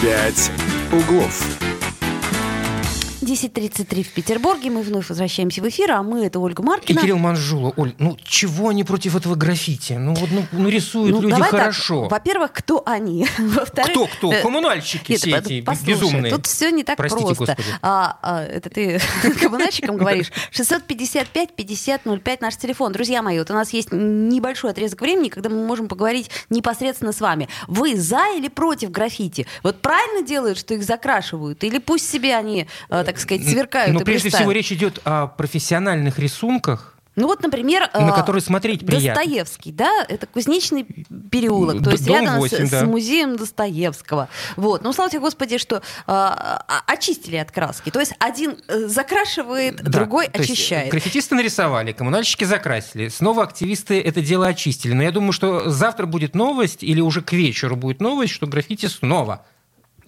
«Пять 0.00 0.52
углов». 0.92 1.67
10.33 3.28 4.02
в 4.04 4.12
Петербурге. 4.12 4.70
Мы 4.70 4.82
вновь 4.82 5.08
возвращаемся 5.10 5.60
в 5.60 5.68
эфир, 5.68 5.92
а 5.92 6.02
мы 6.02 6.24
это 6.24 6.38
Ольга 6.38 6.62
И 6.62 6.66
Маркина. 6.66 7.00
Кирилл 7.00 7.18
Манжула. 7.18 7.72
Оль, 7.76 7.94
ну 7.98 8.16
чего 8.24 8.70
они 8.70 8.84
против 8.84 9.16
этого 9.16 9.34
граффити? 9.34 9.94
Ну 9.94 10.14
вот 10.14 10.30
ну, 10.30 10.44
ну, 10.52 10.68
рисуют 10.68 11.14
Ну, 11.14 11.20
люди 11.20 11.34
давай 11.34 11.50
так. 11.50 11.60
хорошо. 11.60 12.08
Во-первых, 12.08 12.52
кто 12.52 12.82
они? 12.86 13.26
Во-вторых, 13.38 13.90
Кто, 13.90 14.06
кто? 14.06 14.32
э, 14.32 14.42
Коммунальщики 14.42 15.12
Нет, 15.12 15.20
все 15.20 15.36
эти 15.36 15.60
послушай, 15.60 15.90
безумные. 15.90 16.32
Тут 16.32 16.46
все 16.46 16.70
не 16.70 16.84
так 16.84 16.96
Простите, 16.96 17.24
просто. 17.34 17.44
Господи. 17.56 17.68
А, 17.82 18.18
а, 18.22 18.42
это 18.44 18.70
ты 18.70 19.00
коммунальщикам 19.40 19.96
говоришь. 19.96 20.32
655-50-05 20.52 22.38
наш 22.40 22.56
телефон. 22.56 22.92
Друзья 22.92 23.22
мои, 23.22 23.38
вот 23.38 23.50
у 23.50 23.54
нас 23.54 23.72
есть 23.72 23.88
небольшой 23.92 24.70
отрезок 24.70 25.00
времени, 25.00 25.28
когда 25.28 25.50
мы 25.50 25.66
можем 25.66 25.88
поговорить 25.88 26.30
непосредственно 26.50 27.12
с 27.12 27.20
вами. 27.20 27.48
Вы 27.66 27.96
за 27.96 28.36
или 28.36 28.48
против 28.48 28.90
граффити? 28.90 29.46
Вот 29.62 29.82
правильно 29.82 30.26
делают, 30.26 30.58
что 30.58 30.74
их 30.74 30.82
закрашивают? 30.82 31.62
Или 31.64 31.78
пусть 31.78 32.08
себе 32.08 32.34
они, 32.36 32.66
э, 32.88 33.04
так 33.18 33.22
сказать, 33.28 33.46
сверкают 33.48 33.92
Но 33.94 34.00
прежде 34.00 34.24
блистают? 34.24 34.42
всего 34.44 34.52
речь 34.52 34.72
идет 34.72 35.00
о 35.04 35.26
профессиональных 35.26 36.18
рисунках, 36.18 36.94
Ну 37.16 37.26
вот, 37.26 37.42
например, 37.42 37.90
на 37.94 38.10
э, 38.10 38.14
которые 38.14 38.40
смотреть 38.42 38.86
приятно. 38.86 39.22
Достоевский, 39.22 39.72
да, 39.72 40.04
это 40.08 40.26
Кузнечный 40.28 40.84
переулок, 41.30 41.82
то 41.82 41.90
есть 41.90 42.06
дом 42.06 42.14
рядом 42.16 42.34
с- 42.36 42.38
8, 42.38 42.66
с, 42.66 42.70
да. 42.70 42.84
музеем 42.84 43.36
Достоевского. 43.36 44.28
Вот. 44.56 44.82
Ну, 44.84 44.92
слава 44.92 45.10
тебе, 45.10 45.20
Господи, 45.20 45.58
что 45.58 45.82
а- 46.06 46.62
очистили 46.86 47.34
от 47.36 47.50
краски. 47.50 47.90
То 47.90 47.98
есть 48.00 48.14
один 48.20 48.56
э, 48.68 48.86
закрашивает, 48.86 49.82
Да, 49.82 49.90
другой 49.90 50.28
то 50.28 50.38
есть 50.38 50.52
очищает. 50.52 50.90
граффитисты 50.92 51.34
нарисовали, 51.34 51.90
коммунальщики 51.92 52.44
закрасили, 52.44 53.08
снова 53.08 53.42
активисты 53.42 54.00
это 54.00 54.20
дело 54.20 54.46
очистили. 54.46 54.92
Но 54.92 55.02
я 55.02 55.10
думаю, 55.10 55.32
что 55.32 55.68
завтра 55.70 56.06
будет 56.06 56.34
новость, 56.36 56.82
или 56.84 57.00
уже 57.00 57.22
к 57.22 57.32
вечеру 57.32 57.74
будет 57.74 58.00
новость, 58.00 58.32
что 58.32 58.46
граффити 58.46 58.86
снова 58.86 59.44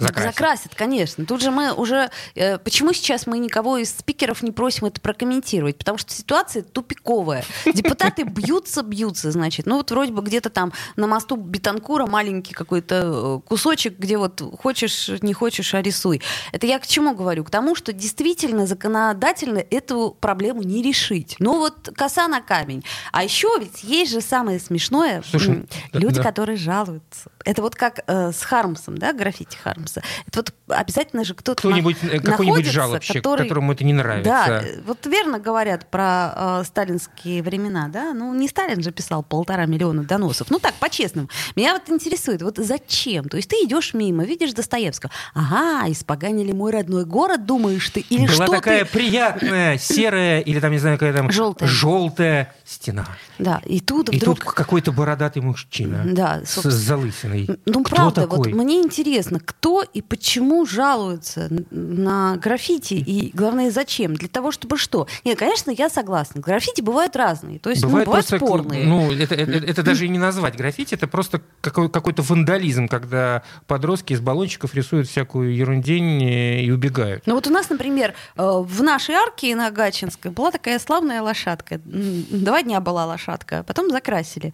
закрасят. 0.00 0.34
Закрасят, 0.34 0.74
конечно. 0.74 1.24
Тут 1.26 1.42
же 1.42 1.50
мы 1.50 1.72
уже... 1.72 2.10
э, 2.34 2.58
почему 2.58 2.92
сейчас 2.92 3.26
мы 3.26 3.38
никого 3.38 3.76
из 3.78 3.90
спикеров 3.90 4.42
не 4.42 4.50
просим 4.52 4.86
это 4.86 5.00
прокомментировать? 5.00 5.76
Потому 5.78 5.98
что 5.98 6.12
ситуация 6.12 6.62
тупиковая. 6.62 7.44
Депутаты 7.66 8.22
бьются, 8.24 8.82
бьются, 8.82 9.30
значит. 9.30 9.66
Ну 9.66 9.76
вот 9.76 9.90
вроде 9.90 10.12
бы 10.12 10.22
где-то 10.22 10.50
там 10.50 10.72
на 10.96 11.06
мосту 11.06 11.36
Бетанкура 11.36 12.06
маленький 12.06 12.54
какой-то 12.54 13.40
э, 13.44 13.48
кусочек, 13.48 13.98
где 13.98 14.18
вот 14.18 14.42
хочешь, 14.60 15.08
не 15.22 15.32
хочешь, 15.32 15.74
а 15.74 15.82
рисуй. 15.82 16.22
Это 16.52 16.66
я 16.66 16.78
к 16.78 16.86
чему 16.86 17.14
говорю? 17.14 17.44
К 17.44 17.50
тому, 17.50 17.74
что 17.74 17.92
действительно 17.92 18.66
законодательно 18.66 19.58
эту 19.70 20.16
проблему 20.20 20.62
не 20.62 20.82
решить. 20.82 21.36
Ну 21.38 21.58
вот 21.58 21.90
коса 21.94 22.28
на 22.28 22.40
камень. 22.40 22.84
А 23.12 23.22
еще 23.24 23.48
ведь 23.60 23.82
есть 23.84 24.12
же 24.12 24.20
самое 24.20 24.58
смешное. 24.60 25.22
Слушай, 25.28 25.54
м, 25.54 25.68
да- 25.92 25.98
люди, 25.98 26.16
да. 26.16 26.22
которые 26.22 26.56
жалуются. 26.56 27.30
Это 27.44 27.62
вот 27.62 27.74
как 27.74 28.00
э, 28.06 28.32
с 28.32 28.42
Хармсом, 28.42 28.98
да, 28.98 29.12
граффити 29.12 29.56
Хармса. 29.94 30.03
Это 30.26 30.38
вот 30.40 30.55
обязательно 30.68 31.24
же 31.24 31.35
кто-то 31.35 31.59
Кто-нибудь, 31.61 31.96
э, 32.03 32.20
какой-нибудь 32.20 32.66
жалобщик, 32.66 33.16
который- 33.16 33.42
которому 33.44 33.72
это 33.72 33.85
не 33.85 33.92
нравится. 33.92 34.31
Да, 34.31 34.62
э, 34.62 34.81
вот 34.87 35.07
верно 35.07 35.38
говорят 35.38 35.90
про 35.90 36.61
э, 36.61 36.64
сталинские 36.66 37.42
времена, 37.42 37.88
да? 37.88 38.12
Ну, 38.14 38.35
не 38.35 38.48
Сталин 38.48 38.83
же 38.83 38.92
писал 38.92 39.22
полтора 39.22 39.66
миллиона 39.66 40.05
доносов. 40.05 40.50
Ну, 40.50 40.59
так, 40.59 40.74
по-честному. 40.74 41.29
Меня 41.57 41.74
вот 41.74 41.88
интересует, 41.88 42.42
вот 42.42 42.57
зачем? 42.59 43.29
То 43.29 43.37
есть 43.37 43.48
ты 43.48 43.57
идешь 43.64 43.94
мимо, 43.94 44.24
видишь 44.24 44.53
Достоевского. 44.53 45.11
Ага, 45.35 45.90
испоганили 45.90 46.53
мой 46.53 46.72
родной 46.72 47.05
город, 47.05 47.46
думаешь 47.46 47.88
ты? 47.90 48.00
Или 48.00 48.26
Была 48.26 48.35
что 48.35 48.46
такая 48.46 48.85
ты... 48.85 48.90
приятная 48.92 49.79
серая 49.79 50.40
или 50.40 50.61
там, 50.61 50.72
не 50.72 50.79
знаю, 50.79 50.98
какая 50.98 51.12
там 51.14 51.31
Желтая. 51.31 51.68
желтая 51.68 52.55
стена. 52.64 53.07
Да, 53.38 53.61
и 53.64 53.81
тут 53.81 54.11
И 54.11 54.16
вдруг... 54.16 54.44
тут 54.44 54.55
какой-то 54.55 54.92
бородатый 54.92 55.40
мужчина 55.40 56.03
Да, 56.05 56.40
с, 56.44 56.50
собственно. 56.55 56.74
с 56.74 56.79
залысиной. 56.79 57.48
Ну, 57.66 57.85
Кто 57.85 57.96
правда, 57.96 58.20
такой? 58.22 58.38
вот 58.38 58.46
мне 58.62 58.81
интересно, 58.81 59.40
кто 59.40 59.80
и 59.83 60.03
почему 60.03 60.66
жалуется 60.66 61.49
н- 61.51 61.66
на 61.71 62.37
граффити, 62.37 62.95
и 62.95 63.31
главное, 63.35 63.71
зачем? 63.71 64.14
Для 64.14 64.29
того, 64.29 64.51
чтобы 64.53 64.79
что? 64.79 65.07
Нет, 65.25 65.38
конечно, 65.38 65.71
я 65.71 65.88
согласна. 65.88 66.40
Граффити 66.40 66.81
бывают 66.81 67.16
разные, 67.16 67.59
то 67.59 67.71
есть 67.71 67.83
Бывает 67.83 68.07
ну, 68.07 68.11
бывают 68.12 68.27
просто, 68.29 68.45
спорные. 68.47 68.85
Ну, 68.87 69.12
это, 69.12 69.35
это- 69.35 69.53
это 69.66 69.83
даже 69.83 70.07
и 70.07 70.09
не 70.09 70.19
назвать 70.19 70.57
граффити, 70.57 70.95
это 70.95 71.07
просто 71.09 71.40
какой, 71.61 71.88
какой-то 71.90 72.23
вандализм, 72.23 72.88
когда 72.88 73.43
подростки 73.66 74.12
из 74.12 74.21
баллончиков 74.21 74.75
рисуют 74.75 75.09
всякую 75.09 75.55
ерундень 75.55 76.23
э, 76.25 76.62
и 76.62 76.71
убегают. 76.71 77.23
Ну 77.27 77.35
вот 77.35 77.47
у 77.47 77.51
нас, 77.51 77.71
например, 77.71 78.14
э, 78.37 78.43
в 78.43 78.83
нашей 78.83 79.14
арке 79.14 79.55
на 79.57 79.71
Гачинской 79.71 80.31
была 80.31 80.51
такая 80.51 80.79
славная 80.79 81.23
лошадка. 81.23 81.81
Два 81.85 82.62
дня 82.62 82.81
была 82.81 83.07
лошадка, 83.07 83.61
а 83.61 83.62
потом 83.62 83.90
закрасили. 83.90 84.53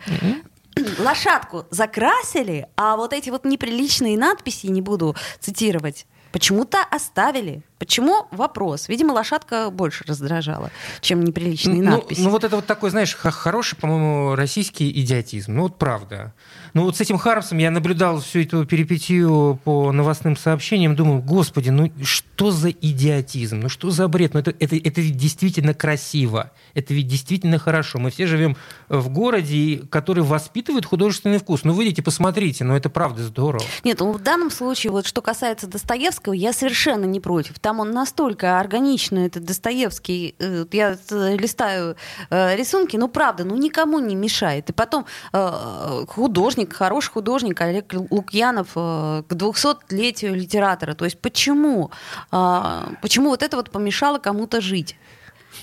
Лошадку 0.99 1.67
закрасили, 1.71 2.69
а 2.77 2.97
вот 2.97 3.13
эти 3.13 3.31
вот 3.31 3.45
неприличные 3.45 4.19
надписи, 4.19 4.67
не 4.67 4.83
буду 4.83 5.17
цитировать, 5.41 6.07
почему-то 6.33 6.83
оставили. 6.83 7.63
Почему? 7.79 8.27
Вопрос. 8.31 8.89
Видимо, 8.89 9.13
лошадка 9.13 9.71
больше 9.71 10.05
раздражала, 10.07 10.71
чем 11.01 11.23
неприличные 11.25 11.83
Ну, 11.83 11.91
надписи. 11.91 12.21
ну, 12.23 12.31
вот 12.31 12.43
это 12.45 12.57
вот 12.57 12.67
такой, 12.67 12.91
знаешь, 12.91 13.15
хороший, 13.15 13.77
по-моему, 13.77 14.35
российский 14.35 14.91
идиотизм. 15.03 15.55
Ну, 15.55 15.63
вот 15.63 15.79
правда. 15.79 16.33
Ну, 16.73 16.85
вот 16.85 16.97
с 16.97 17.01
этим 17.01 17.19
Хармсом 17.19 17.59
я 17.59 17.71
наблюдал 17.71 18.21
всю 18.21 18.41
эту 18.41 18.65
перипетию 18.65 19.61
по 19.65 19.93
новостным 19.93 20.37
сообщениям, 20.37 20.97
думаю, 20.97 21.21
господи, 21.23 21.71
ну 21.71 21.91
что 22.03 22.51
за 22.51 22.71
идиотизм, 22.71 23.61
ну 23.61 23.69
что 23.69 23.91
за 23.91 24.09
бред, 24.09 24.35
ну 24.35 24.41
это, 24.41 24.55
это, 24.59 24.77
это 24.77 25.01
ведь 25.01 25.17
действительно 25.17 25.75
красиво, 25.75 26.53
это 26.75 26.93
ведь 26.95 27.09
действительно 27.09 27.59
хорошо. 27.59 27.99
Мы 27.99 28.11
все 28.11 28.27
живем 28.27 28.57
в 28.89 29.09
городе, 29.09 29.83
который 29.91 30.23
воспитывает 30.23 30.85
художественный 30.87 31.39
вкус. 31.39 31.65
Ну, 31.65 31.73
выйдите, 31.73 32.03
посмотрите, 32.03 32.65
ну 32.65 32.75
это 32.75 32.91
правда 32.91 33.23
здорово. 33.23 33.65
Нет, 33.85 34.01
ну 34.01 34.13
в 34.13 34.23
данном 34.23 34.51
случае, 34.51 34.93
вот 34.93 35.07
что 35.07 35.23
касается 35.23 35.67
Достоевского, 35.67 36.33
я 36.35 36.53
совершенно 36.53 37.05
не 37.05 37.21
против. 37.21 37.59
Там 37.67 37.81
он 37.81 37.91
настолько 37.91 38.61
органично, 38.61 39.27
этот 39.27 39.45
Достоевский, 39.45 40.37
э, 40.39 40.67
я 40.71 40.97
листаю 41.17 41.97
э, 42.31 42.55
рисунки, 42.55 42.97
ну 42.97 43.09
правда, 43.09 43.43
ну 43.43 43.57
никому 43.57 43.99
не 43.99 44.15
мешает. 44.15 44.71
И 44.71 44.73
потом 44.73 45.05
э, 45.33 46.05
художник, 46.07 46.73
хороший 46.73 47.11
художник 47.11 47.61
Олег 47.61 47.93
Лу- 47.93 48.07
Лукьянов 48.09 48.75
к 48.75 49.33
200-летию 49.33 50.37
литератора. 50.37 50.95
То 50.95 51.07
есть 51.07 51.21
почему? 51.21 51.91
А, 52.31 52.89
почему 53.03 53.31
вот 53.31 53.43
это 53.43 53.57
вот 53.57 53.71
помешало 53.71 54.19
кому-то 54.19 54.61
жить? 54.61 54.97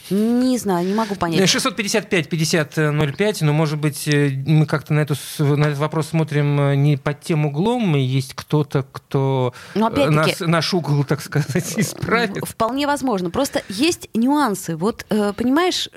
Не 0.09 0.57
знаю, 0.57 0.85
не 0.87 0.93
могу 0.93 1.15
понять. 1.15 1.41
655-5005, 1.41 3.37
но, 3.41 3.53
может 3.53 3.79
быть, 3.79 4.07
э, 4.07 4.29
мы 4.45 4.65
как-то 4.65 4.93
на, 4.93 4.99
эту, 4.99 5.15
на 5.39 5.65
этот 5.65 5.79
вопрос 5.79 6.07
смотрим 6.07 6.59
э, 6.59 6.75
не 6.75 6.97
под 6.97 7.21
тем 7.21 7.45
углом, 7.45 7.95
и 7.95 8.01
есть 8.01 8.33
кто-то, 8.33 8.83
кто 8.91 9.53
Ну, 9.75 9.89
э, 9.89 10.09
нас, 10.09 10.39
наш 10.39 10.73
угол, 10.73 11.03
так 11.03 11.21
сказать, 11.21 11.73
исправит. 11.77 12.37
Вполне 12.45 12.85
возможно. 12.85 13.29
Просто 13.29 13.63
есть 13.69 14.09
нюансы. 14.13 14.75
Вот, 14.75 15.05
понимаешь, 15.09 15.89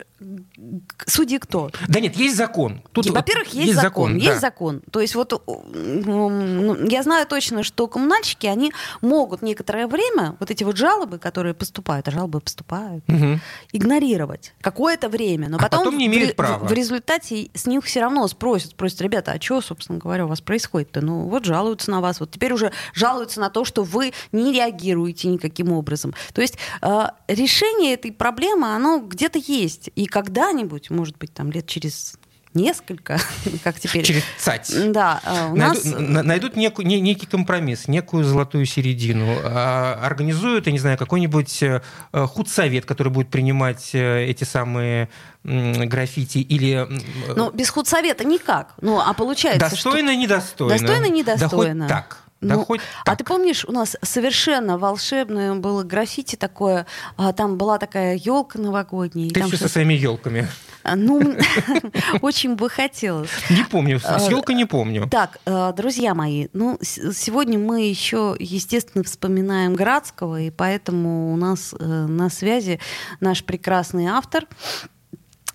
судьи 1.06 1.38
кто? 1.38 1.70
Да 1.88 2.00
нет, 2.00 2.16
есть 2.16 2.36
закон. 2.36 2.82
Тут, 2.92 3.06
Во-первых, 3.10 3.48
есть, 3.48 3.74
закон, 3.74 4.18
да. 4.18 4.24
есть 4.24 4.40
закон. 4.40 4.82
То 4.90 5.00
есть 5.00 5.14
вот 5.14 5.42
ну, 5.46 6.86
я 6.86 7.02
знаю 7.02 7.26
точно, 7.26 7.62
что 7.62 7.86
коммунальщики, 7.86 8.46
они 8.46 8.72
могут 9.02 9.42
некоторое 9.42 9.86
время 9.86 10.36
вот 10.40 10.50
эти 10.50 10.64
вот 10.64 10.76
жалобы, 10.76 11.18
которые 11.18 11.54
поступают, 11.54 12.08
а 12.08 12.10
жалобы 12.10 12.40
поступают, 12.40 13.04
Мгм. 13.08 13.40
Игнорировать 13.86 14.52
какое-то 14.60 15.08
время, 15.08 15.48
но 15.48 15.56
А 15.56 15.60
потом, 15.60 15.84
потом 15.84 15.98
не 15.98 16.08
в 16.08 16.12
имеют 16.12 16.32
в, 16.32 16.36
права. 16.36 16.66
в 16.66 16.72
результате 16.72 17.50
с 17.54 17.66
них 17.66 17.84
все 17.84 18.00
равно 18.00 18.26
спросят, 18.28 18.72
спросят, 18.72 19.00
ребята, 19.00 19.32
а 19.32 19.40
что, 19.40 19.60
собственно 19.60 19.98
говоря, 19.98 20.26
у 20.26 20.28
вас 20.28 20.40
происходит-то? 20.40 21.00
Ну 21.00 21.28
вот 21.28 21.44
жалуются 21.44 21.90
на 21.90 22.00
вас, 22.00 22.20
вот 22.20 22.30
теперь 22.30 22.52
уже 22.52 22.72
жалуются 22.92 23.40
на 23.40 23.48
то, 23.48 23.64
что 23.64 23.84
вы 23.84 24.12
не 24.32 24.52
реагируете 24.52 25.28
никаким 25.28 25.72
образом. 25.72 26.14
То 26.34 26.42
есть 26.42 26.58
э, 26.82 27.04
решение 27.28 27.94
этой 27.94 28.12
проблемы, 28.12 28.74
оно 28.74 28.98
где-то 28.98 29.38
есть, 29.38 29.90
и 29.94 30.06
когда-нибудь, 30.06 30.90
может 30.90 31.16
быть, 31.18 31.32
там 31.32 31.50
лет 31.52 31.66
через 31.66 32.18
несколько, 32.56 33.18
как 33.64 33.78
теперь. 33.78 34.04
Через 34.04 34.22
цать. 34.38 34.72
Да, 34.92 35.20
э, 35.24 35.50
у 35.52 35.56
Найдут, 35.56 35.84
нас... 35.84 35.94
на- 35.94 36.22
найдут 36.24 36.56
некую- 36.56 36.86
не- 36.88 37.00
некий 37.00 37.26
компромисс, 37.26 37.86
некую 37.86 38.24
золотую 38.24 38.66
середину. 38.66 39.36
А, 39.44 40.00
Организуют, 40.02 40.66
я 40.66 40.72
не 40.72 40.78
знаю, 40.80 40.98
какой-нибудь 40.98 41.62
э, 41.62 41.82
э, 42.12 42.26
худсовет, 42.26 42.84
который 42.86 43.12
будет 43.12 43.28
принимать 43.28 43.90
эти 43.94 44.42
самые 44.44 45.08
граффити, 45.44 46.38
или 46.38 46.88
Ну, 47.36 47.52
без 47.52 47.70
худсовета 47.70 48.24
никак. 48.24 48.74
Ну, 48.80 48.98
а 49.00 49.12
получается, 49.12 49.66
что... 49.76 49.90
достойно, 49.90 50.16
недостойно. 50.16 50.78
Достойно, 50.78 51.06
недостойно. 51.08 51.86
Да 51.86 51.94
хоть 51.94 52.08
так. 52.08 52.18
Да 52.40 52.56
Ну, 52.56 52.64
хоть 52.64 52.80
А 53.06 53.16
ты 53.16 53.24
помнишь, 53.24 53.64
у 53.64 53.72
нас 53.72 53.96
совершенно 54.02 54.76
волшебное 54.76 55.54
было 55.54 55.82
граффити 55.82 56.36
такое, 56.36 56.86
а, 57.16 57.32
там 57.32 57.56
была 57.56 57.78
такая 57.78 58.16
елка 58.16 58.58
новогодняя. 58.58 59.30
Ты 59.30 59.42
все 59.44 59.56
со 59.56 59.68
своими 59.68 59.94
елками. 59.94 60.46
А, 60.82 60.96
Ну, 60.96 61.36
очень 62.20 62.54
бы 62.54 62.68
хотелось. 62.68 63.30
Не 63.48 63.64
помню, 63.64 64.00
А, 64.04 64.18
с 64.18 64.28
елкой 64.28 64.54
не 64.54 64.66
помню. 64.66 65.08
Так, 65.10 65.38
э, 65.46 65.72
друзья 65.76 66.14
мои, 66.14 66.48
ну, 66.52 66.78
сегодня 66.82 67.58
мы 67.58 67.88
еще, 67.88 68.36
естественно, 68.38 69.02
вспоминаем 69.02 69.74
Градского, 69.74 70.40
и 70.42 70.50
поэтому 70.50 71.32
у 71.32 71.36
нас 71.36 71.74
э, 71.78 71.84
на 71.84 72.28
связи 72.28 72.80
наш 73.20 73.44
прекрасный 73.44 74.06
автор 74.06 74.46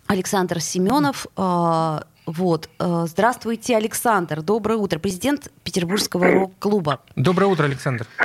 Александр 0.08 0.60
Семенов. 0.60 1.28
Вот. 2.26 2.70
Э, 2.80 3.06
здравствуйте, 3.08 3.76
Александр. 3.76 4.42
Доброе 4.42 4.78
утро. 4.78 5.00
Президент 5.00 5.52
Петербургского 5.64 6.28
рок-клуба. 6.32 7.02
Доброе 7.16 7.48
утро, 7.48 7.66
Александр. 7.66 8.06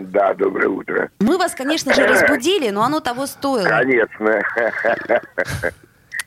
Да, 0.00 0.34
доброе 0.34 0.68
утро. 0.68 1.10
Мы 1.20 1.38
вас, 1.38 1.54
конечно 1.54 1.94
же, 1.94 2.06
разбудили, 2.06 2.70
но 2.70 2.82
оно 2.82 3.00
того 3.00 3.24
стоило. 3.26 3.68
Конечно. 3.68 4.42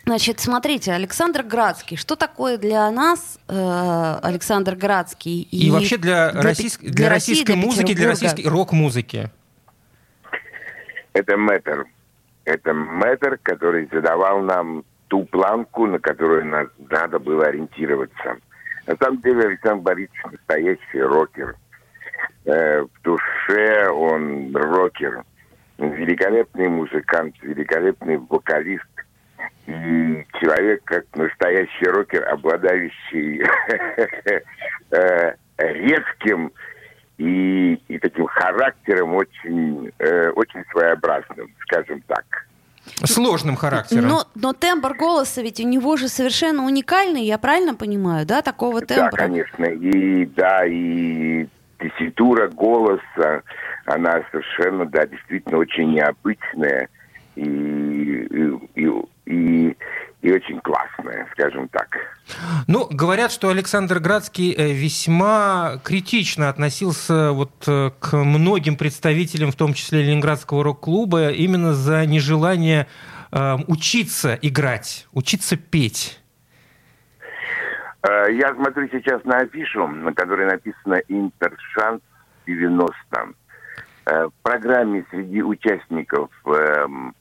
Значит, 0.05 0.39
смотрите, 0.39 0.93
Александр 0.93 1.43
Градский. 1.43 1.97
Что 1.97 2.15
такое 2.15 2.57
для 2.57 2.89
нас 2.89 3.38
э, 3.47 4.19
Александр 4.23 4.75
Градский? 4.75 5.41
И, 5.41 5.67
и 5.67 5.71
вообще 5.71 5.97
для, 5.97 6.31
для, 6.31 6.41
российск... 6.41 6.81
для, 6.81 6.91
для 6.91 7.09
российской 7.09 7.53
для 7.53 7.55
музыки, 7.57 7.93
для 7.93 8.07
российской 8.07 8.47
рок-музыки? 8.47 9.29
Это 11.13 11.38
мэтр. 11.38 11.85
Это 12.45 12.73
мэтр, 12.73 13.38
который 13.43 13.88
задавал 13.91 14.41
нам 14.41 14.83
ту 15.09 15.25
планку, 15.25 15.87
на 15.87 15.99
которую 15.99 16.45
нас 16.45 16.67
надо 16.89 17.19
было 17.19 17.47
ориентироваться. 17.47 18.37
На 18.87 18.95
самом 18.95 19.21
деле 19.21 19.47
Александр 19.47 19.83
Борисович 19.83 20.23
настоящий 20.31 21.01
рокер. 21.01 21.55
Э, 22.45 22.81
в 22.81 23.01
душе 23.03 23.89
он 23.89 24.55
рокер. 24.55 25.23
Великолепный 25.77 26.67
музыкант, 26.69 27.35
великолепный 27.41 28.17
вокалист 28.17 28.85
и 29.67 30.25
человек, 30.39 30.81
как 30.83 31.05
настоящий 31.15 31.85
рокер, 31.85 32.27
обладающий 32.27 33.41
э, 34.91 35.35
резким 35.57 36.51
и, 37.17 37.73
и 37.87 37.99
таким 37.99 38.25
характером 38.27 39.15
очень, 39.15 39.91
э, 39.99 40.29
очень 40.31 40.63
своеобразным, 40.71 41.53
скажем 41.61 42.01
так. 42.07 42.48
Сложным 43.04 43.56
характером. 43.56 44.08
Но, 44.08 44.28
но 44.36 44.54
тембр 44.54 44.93
голоса 44.93 45.41
ведь 45.41 45.60
у 45.60 45.67
него 45.67 45.97
же 45.97 46.08
совершенно 46.08 46.65
уникальный, 46.65 47.23
я 47.23 47.38
правильно 47.38 47.75
понимаю, 47.75 48.25
да, 48.25 48.41
такого 48.41 48.82
тембра? 48.82 49.12
Да, 49.12 49.17
конечно. 49.17 49.65
И 49.65 50.25
да, 50.25 50.65
и 50.65 51.47
тесситура 51.80 52.47
голоса, 52.49 53.43
она 53.86 54.21
совершенно, 54.32 54.86
да, 54.86 55.06
действительно 55.06 55.58
очень 55.58 55.93
необычная 55.93 56.89
и, 57.36 57.41
и, 57.41 58.54
и, 58.75 58.91
и, 59.25 59.78
и 60.21 60.32
очень 60.32 60.60
классная, 60.60 61.27
скажем 61.32 61.69
так. 61.69 61.88
Ну, 62.67 62.88
говорят, 62.91 63.32
что 63.32 63.49
Александр 63.49 63.99
Градский 63.99 64.53
э, 64.53 64.73
весьма 64.73 65.79
критично 65.84 66.49
относился 66.49 67.32
вот 67.32 67.51
э, 67.67 67.91
к 67.99 68.17
многим 68.17 68.75
представителям, 68.75 69.51
в 69.51 69.55
том 69.55 69.73
числе 69.73 70.03
Ленинградского 70.03 70.63
рок-клуба, 70.63 71.29
именно 71.29 71.73
за 71.73 72.05
нежелание 72.05 72.88
э, 73.32 73.55
учиться 73.67 74.38
играть, 74.41 75.08
учиться 75.13 75.55
петь. 75.55 76.19
Э, 78.03 78.27
я 78.32 78.53
смотрю 78.55 78.89
сейчас 78.91 79.23
на 79.23 79.38
афишу, 79.38 79.88
на 79.88 80.13
которой 80.13 80.47
написано 80.47 80.95
«Интершанс 81.08 82.01
90». 82.45 83.34
В 84.05 84.32
программе 84.41 85.05
среди 85.12 85.43
участников 85.43 86.32
эм, 86.47 87.13
Э, 87.13 87.18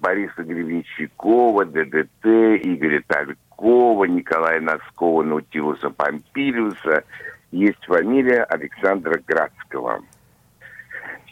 Бориса 0.00 0.42
Гребенщикова, 0.42 1.64
ДДТ, 1.64 2.24
Игоря 2.24 3.02
Талькова, 3.06 4.04
Николая 4.04 4.60
Носкова, 4.60 5.22
Наутилуса 5.22 5.90
Помпилиуса 5.90 7.04
есть 7.50 7.84
фамилия 7.84 8.44
Александра 8.44 9.20
Градского. 9.26 10.02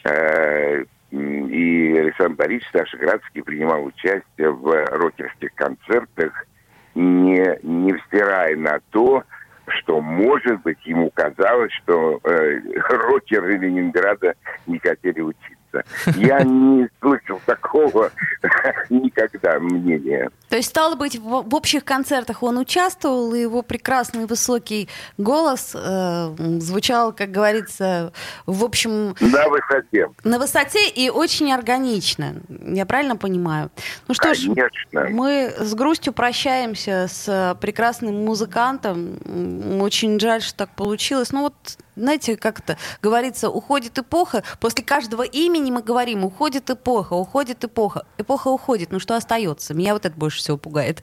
Э, 0.04 0.84
и 1.10 1.96
Александр 1.98 2.36
Борисович 2.36 2.70
Саша 2.72 2.96
Градский 2.98 3.42
принимал 3.42 3.84
участие 3.84 4.50
в 4.50 4.86
рокерских 4.90 5.54
концертах, 5.54 6.46
не, 6.94 7.58
не 7.62 7.92
взирая 7.92 8.56
на 8.56 8.80
то, 8.90 9.24
что, 9.68 10.00
может 10.00 10.62
быть, 10.62 10.78
ему 10.84 11.10
казалось, 11.10 11.72
что 11.72 12.20
э, 12.24 12.60
рокеры 12.88 13.58
Ленинграда 13.58 14.34
не 14.66 14.78
хотели 14.78 15.20
учиться 15.20 15.55
нравится. 15.72 16.18
Я 16.18 16.42
не 16.42 16.88
слышал 17.00 17.40
такого 17.46 18.10
никогда 18.90 19.58
мнения. 19.58 20.30
То 20.48 20.56
есть, 20.56 20.68
стало 20.68 20.94
быть, 20.94 21.18
в, 21.18 21.54
общих 21.54 21.84
концертах 21.84 22.42
он 22.42 22.58
участвовал, 22.58 23.34
и 23.34 23.40
его 23.40 23.62
прекрасный 23.62 24.26
высокий 24.26 24.88
голос 25.18 25.72
э, 25.74 26.34
звучал, 26.60 27.12
как 27.12 27.30
говорится, 27.30 28.12
в 28.46 28.64
общем... 28.64 29.14
На 29.20 29.48
высоте. 29.48 30.08
На 30.24 30.38
высоте 30.38 30.88
и 30.88 31.10
очень 31.10 31.52
органично. 31.52 32.36
Я 32.48 32.86
правильно 32.86 33.16
понимаю? 33.16 33.70
Ну 34.08 34.14
что 34.14 34.32
Конечно. 34.32 34.54
ж, 34.54 35.10
мы 35.10 35.52
с 35.58 35.74
грустью 35.74 36.12
прощаемся 36.12 37.06
с 37.08 37.56
прекрасным 37.60 38.24
музыкантом. 38.24 39.80
Очень 39.80 40.18
жаль, 40.20 40.42
что 40.42 40.56
так 40.56 40.70
получилось. 40.70 41.32
Ну 41.32 41.42
вот 41.42 41.54
знаете, 41.96 42.36
как 42.36 42.60
это 42.60 42.76
говорится, 43.02 43.48
уходит 43.48 43.98
эпоха, 43.98 44.42
после 44.60 44.84
каждого 44.84 45.22
имени 45.22 45.70
мы 45.70 45.82
говорим, 45.82 46.24
уходит 46.24 46.70
эпоха, 46.70 47.14
уходит 47.14 47.64
эпоха. 47.64 48.06
Эпоха 48.18 48.48
уходит, 48.48 48.92
ну 48.92 49.00
что 49.00 49.16
остается? 49.16 49.74
Меня 49.74 49.94
вот 49.94 50.04
это 50.04 50.16
больше 50.16 50.38
всего 50.38 50.58
пугает. 50.58 51.02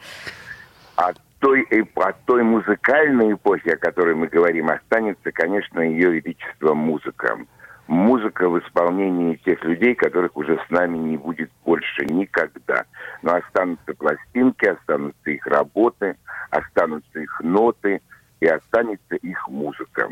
От 0.95 1.19
той, 1.39 1.67
от 1.95 2.23
той 2.25 2.43
музыкальной 2.43 3.33
эпохи, 3.33 3.69
о 3.69 3.77
которой 3.77 4.15
мы 4.15 4.27
говорим, 4.27 4.69
останется, 4.69 5.31
конечно, 5.31 5.79
ее 5.79 6.11
величество 6.11 6.73
музыка. 6.73 7.39
Музыка 7.87 8.47
в 8.47 8.59
исполнении 8.59 9.35
тех 9.43 9.61
людей, 9.65 9.93
которых 9.93 10.37
уже 10.37 10.57
с 10.67 10.69
нами 10.69 10.97
не 10.97 11.17
будет 11.17 11.51
больше 11.65 12.05
никогда. 12.05 12.85
Но 13.23 13.35
останутся 13.35 13.93
пластинки, 13.93 14.65
останутся 14.65 15.31
их 15.31 15.45
работы, 15.45 16.15
останутся 16.49 17.19
их 17.19 17.41
ноты 17.41 18.01
и 18.39 18.47
останется 18.47 19.15
их 19.15 19.49
музыка. 19.49 20.09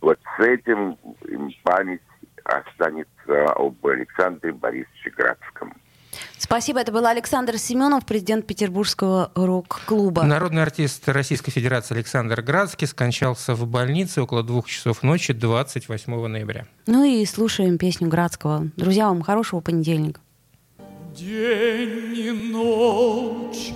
Вот 0.00 0.18
с 0.36 0.42
этим 0.42 0.96
память 1.62 2.00
останется 2.44 3.52
об 3.56 3.84
Александре 3.86 4.52
Борисовиче 4.52 5.10
Градском. 5.16 5.74
Спасибо. 6.38 6.80
Это 6.80 6.92
был 6.92 7.04
Александр 7.06 7.58
Семенов, 7.58 8.06
президент 8.06 8.46
Петербургского 8.46 9.30
рок-клуба. 9.34 10.22
Народный 10.24 10.62
артист 10.62 11.08
Российской 11.08 11.50
Федерации 11.50 11.94
Александр 11.94 12.40
Градский 12.40 12.86
скончался 12.86 13.54
в 13.54 13.66
больнице 13.66 14.22
около 14.22 14.42
двух 14.42 14.68
часов 14.68 15.02
ночи 15.02 15.32
28 15.32 16.26
ноября. 16.26 16.66
Ну 16.86 17.04
и 17.04 17.24
слушаем 17.26 17.76
песню 17.76 18.08
Градского. 18.08 18.68
Друзья, 18.76 19.08
вам 19.08 19.22
хорошего 19.22 19.60
понедельника. 19.60 20.20
День 21.14 22.16
и 22.16 22.30
ночь 22.52 23.72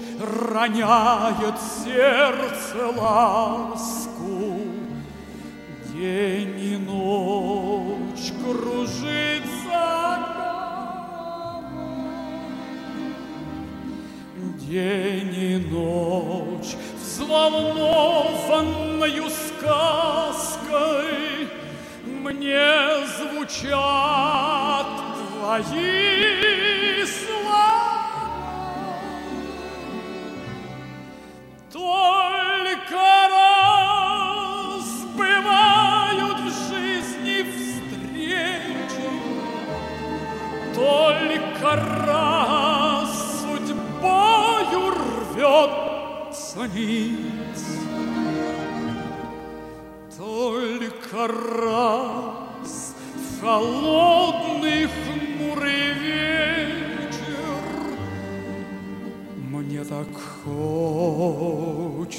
роняет 0.51 1.57
сердце 1.85 2.87
ласку, 2.97 4.61
День 6.03 6.59
и 6.59 6.75
ночь 6.79 8.33
кружится 8.43 10.19
День 14.69 15.35
и 15.37 15.59
ночь 15.71 16.75
взволнованною 17.01 19.31
сказкой 19.31 21.07
Мне 22.05 23.07
звучат 23.21 24.89
твои 25.39 26.82
ниц, 46.69 47.63
только 50.17 51.27
раз 51.27 52.95
в 53.15 53.41
холодный 53.41 54.87
хмурый 54.87 55.93
вечер 55.95 57.23
мне 59.35 59.85
так 59.85 60.09
хочется 60.45 62.17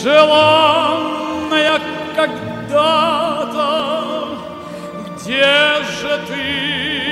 желанная 0.00 1.80
когда-то? 2.14 3.60
Где 5.16 5.82
же 6.00 6.12
ты, 6.28 7.11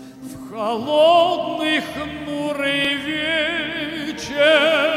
в 0.21 0.53
холодный 0.53 1.81
хмурый 1.81 2.95
вечер 2.95 4.90